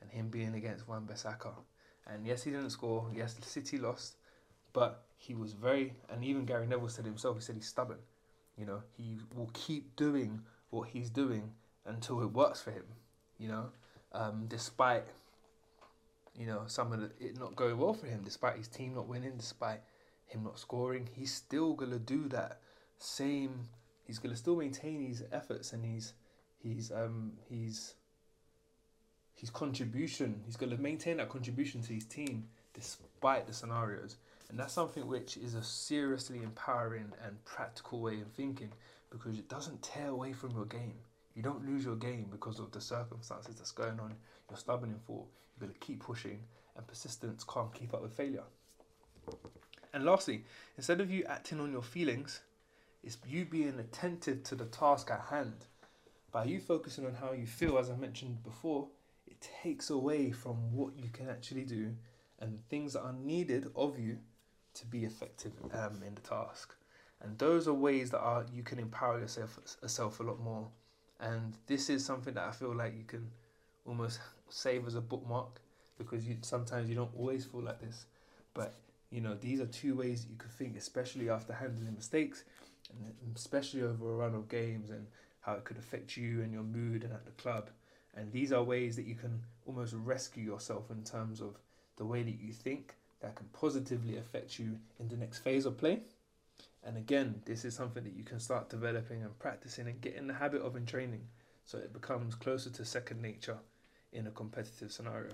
and 0.00 0.10
him 0.10 0.28
being 0.28 0.54
against 0.54 0.88
Wan 0.88 1.06
Bissaka. 1.10 1.52
And 2.06 2.26
yes, 2.26 2.42
he 2.42 2.50
didn't 2.50 2.70
score. 2.70 3.06
Yes, 3.14 3.34
the 3.34 3.46
City 3.46 3.78
lost, 3.78 4.16
but 4.72 5.04
he 5.16 5.34
was 5.34 5.52
very. 5.52 5.92
And 6.08 6.24
even 6.24 6.44
Gary 6.44 6.66
Neville 6.66 6.88
said 6.88 7.04
himself. 7.04 7.36
He 7.36 7.42
said 7.42 7.54
he's 7.56 7.68
stubborn. 7.68 7.98
You 8.56 8.66
know, 8.66 8.82
he 8.96 9.18
will 9.36 9.50
keep 9.52 9.94
doing 9.96 10.40
what 10.70 10.88
he's 10.88 11.10
doing 11.10 11.52
until 11.86 12.20
it 12.22 12.32
works 12.32 12.60
for 12.60 12.72
him. 12.72 12.84
You 13.38 13.48
know, 13.48 13.66
um, 14.12 14.46
despite 14.48 15.04
you 16.34 16.46
know 16.46 16.62
some 16.66 16.92
of 16.92 17.00
the, 17.00 17.10
it 17.24 17.38
not 17.38 17.54
going 17.54 17.78
well 17.78 17.94
for 17.94 18.06
him, 18.06 18.22
despite 18.24 18.56
his 18.56 18.68
team 18.68 18.94
not 18.94 19.06
winning, 19.06 19.36
despite 19.36 19.80
him 20.30 20.44
not 20.44 20.58
scoring, 20.58 21.08
he's 21.12 21.32
still 21.34 21.74
gonna 21.74 21.98
do 21.98 22.28
that 22.28 22.60
same. 22.98 23.68
He's 24.04 24.18
gonna 24.18 24.36
still 24.36 24.56
maintain 24.56 25.06
his 25.06 25.24
efforts 25.32 25.72
and 25.72 25.84
his 25.84 26.12
his 26.62 26.92
um 26.92 27.32
his 27.48 27.94
his 29.34 29.50
contribution. 29.50 30.42
He's 30.46 30.56
gonna 30.56 30.76
maintain 30.76 31.16
that 31.16 31.28
contribution 31.28 31.82
to 31.82 31.92
his 31.92 32.04
team 32.04 32.48
despite 32.74 33.46
the 33.46 33.52
scenarios, 33.52 34.16
and 34.48 34.58
that's 34.58 34.72
something 34.72 35.06
which 35.06 35.36
is 35.36 35.54
a 35.54 35.62
seriously 35.62 36.42
empowering 36.42 37.12
and 37.24 37.44
practical 37.44 38.00
way 38.00 38.20
of 38.20 38.28
thinking 38.28 38.72
because 39.10 39.36
it 39.36 39.48
doesn't 39.48 39.82
tear 39.82 40.08
away 40.08 40.32
from 40.32 40.52
your 40.52 40.66
game. 40.66 40.94
You 41.34 41.42
don't 41.42 41.66
lose 41.66 41.84
your 41.84 41.96
game 41.96 42.26
because 42.30 42.60
of 42.60 42.70
the 42.70 42.80
circumstances 42.80 43.56
that's 43.56 43.72
going 43.72 43.98
on. 43.98 44.14
You're 44.48 44.58
stubborn 44.58 44.90
in 44.90 44.98
thought. 45.00 45.26
You're 45.58 45.68
gonna 45.68 45.78
keep 45.80 46.00
pushing, 46.00 46.40
and 46.76 46.86
persistence 46.86 47.42
can't 47.44 47.74
keep 47.74 47.92
up 47.94 48.02
with 48.02 48.12
failure. 48.12 48.44
And 49.92 50.04
lastly, 50.04 50.44
instead 50.76 51.00
of 51.00 51.10
you 51.10 51.24
acting 51.24 51.60
on 51.60 51.72
your 51.72 51.82
feelings, 51.82 52.40
it's 53.02 53.18
you 53.26 53.44
being 53.44 53.78
attentive 53.78 54.42
to 54.44 54.54
the 54.54 54.66
task 54.66 55.10
at 55.10 55.20
hand. 55.20 55.66
By 56.30 56.44
you 56.44 56.60
focusing 56.60 57.06
on 57.06 57.14
how 57.14 57.32
you 57.32 57.46
feel, 57.46 57.78
as 57.78 57.90
I 57.90 57.96
mentioned 57.96 58.42
before, 58.44 58.88
it 59.26 59.48
takes 59.62 59.90
away 59.90 60.30
from 60.30 60.72
what 60.74 60.96
you 60.96 61.08
can 61.08 61.28
actually 61.28 61.64
do 61.64 61.94
and 62.38 62.60
things 62.68 62.92
that 62.92 63.02
are 63.02 63.12
needed 63.12 63.70
of 63.74 63.98
you 63.98 64.18
to 64.74 64.86
be 64.86 65.04
effective 65.04 65.52
um, 65.72 66.02
in 66.06 66.14
the 66.14 66.20
task. 66.20 66.74
And 67.22 67.38
those 67.38 67.68
are 67.68 67.74
ways 67.74 68.10
that 68.10 68.20
are 68.20 68.46
you 68.52 68.62
can 68.62 68.78
empower 68.78 69.18
yourself 69.18 69.58
yourself 69.82 70.20
a 70.20 70.22
lot 70.22 70.40
more. 70.40 70.68
And 71.20 71.56
this 71.66 71.90
is 71.90 72.04
something 72.04 72.34
that 72.34 72.48
I 72.48 72.52
feel 72.52 72.74
like 72.74 72.96
you 72.96 73.04
can 73.04 73.30
almost 73.84 74.20
save 74.48 74.86
as 74.86 74.94
a 74.94 75.00
bookmark 75.00 75.60
because 75.98 76.26
you 76.26 76.38
sometimes 76.42 76.88
you 76.88 76.94
don't 76.94 77.14
always 77.16 77.44
feel 77.44 77.62
like 77.62 77.80
this, 77.80 78.06
but 78.54 78.74
you 79.10 79.20
know, 79.20 79.34
these 79.34 79.60
are 79.60 79.66
two 79.66 79.96
ways 79.96 80.26
you 80.28 80.36
could 80.36 80.52
think, 80.52 80.76
especially 80.76 81.30
after 81.30 81.52
handling 81.52 81.94
mistakes, 81.94 82.44
and 82.90 83.36
especially 83.36 83.82
over 83.82 84.12
a 84.12 84.16
run 84.16 84.34
of 84.34 84.48
games 84.48 84.90
and 84.90 85.06
how 85.40 85.54
it 85.54 85.64
could 85.64 85.78
affect 85.78 86.16
you 86.16 86.42
and 86.42 86.52
your 86.52 86.62
mood 86.62 87.02
and 87.04 87.12
at 87.12 87.24
the 87.24 87.32
club. 87.32 87.70
And 88.14 88.32
these 88.32 88.52
are 88.52 88.62
ways 88.62 88.96
that 88.96 89.06
you 89.06 89.14
can 89.14 89.40
almost 89.66 89.94
rescue 89.94 90.44
yourself 90.44 90.90
in 90.90 91.02
terms 91.02 91.40
of 91.40 91.58
the 91.96 92.04
way 92.04 92.22
that 92.22 92.40
you 92.40 92.52
think 92.52 92.94
that 93.20 93.36
can 93.36 93.46
positively 93.52 94.16
affect 94.16 94.58
you 94.58 94.78
in 94.98 95.08
the 95.08 95.16
next 95.16 95.38
phase 95.38 95.66
of 95.66 95.78
play. 95.78 96.00
And 96.84 96.96
again, 96.96 97.42
this 97.44 97.64
is 97.64 97.74
something 97.74 98.02
that 98.04 98.16
you 98.16 98.24
can 98.24 98.40
start 98.40 98.70
developing 98.70 99.22
and 99.22 99.38
practicing 99.38 99.86
and 99.86 100.00
get 100.00 100.14
in 100.14 100.26
the 100.26 100.34
habit 100.34 100.62
of 100.62 100.76
in 100.76 100.86
training 100.86 101.26
so 101.64 101.78
it 101.78 101.92
becomes 101.92 102.34
closer 102.34 102.70
to 102.70 102.84
second 102.84 103.20
nature 103.20 103.58
in 104.12 104.26
a 104.26 104.30
competitive 104.30 104.90
scenario. 104.90 105.32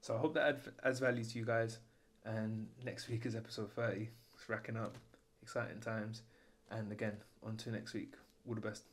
So 0.00 0.14
I 0.14 0.18
hope 0.18 0.34
that 0.34 0.60
adds 0.82 1.00
value 1.00 1.24
to 1.24 1.38
you 1.38 1.44
guys. 1.44 1.78
And 2.24 2.68
next 2.84 3.08
week 3.08 3.26
is 3.26 3.34
episode 3.34 3.72
30. 3.72 4.08
It's 4.34 4.48
racking 4.48 4.76
up. 4.76 4.96
Exciting 5.42 5.80
times. 5.80 6.22
And 6.70 6.92
again, 6.92 7.16
on 7.42 7.56
to 7.58 7.70
next 7.70 7.94
week. 7.94 8.14
All 8.46 8.54
the 8.54 8.60
best. 8.60 8.84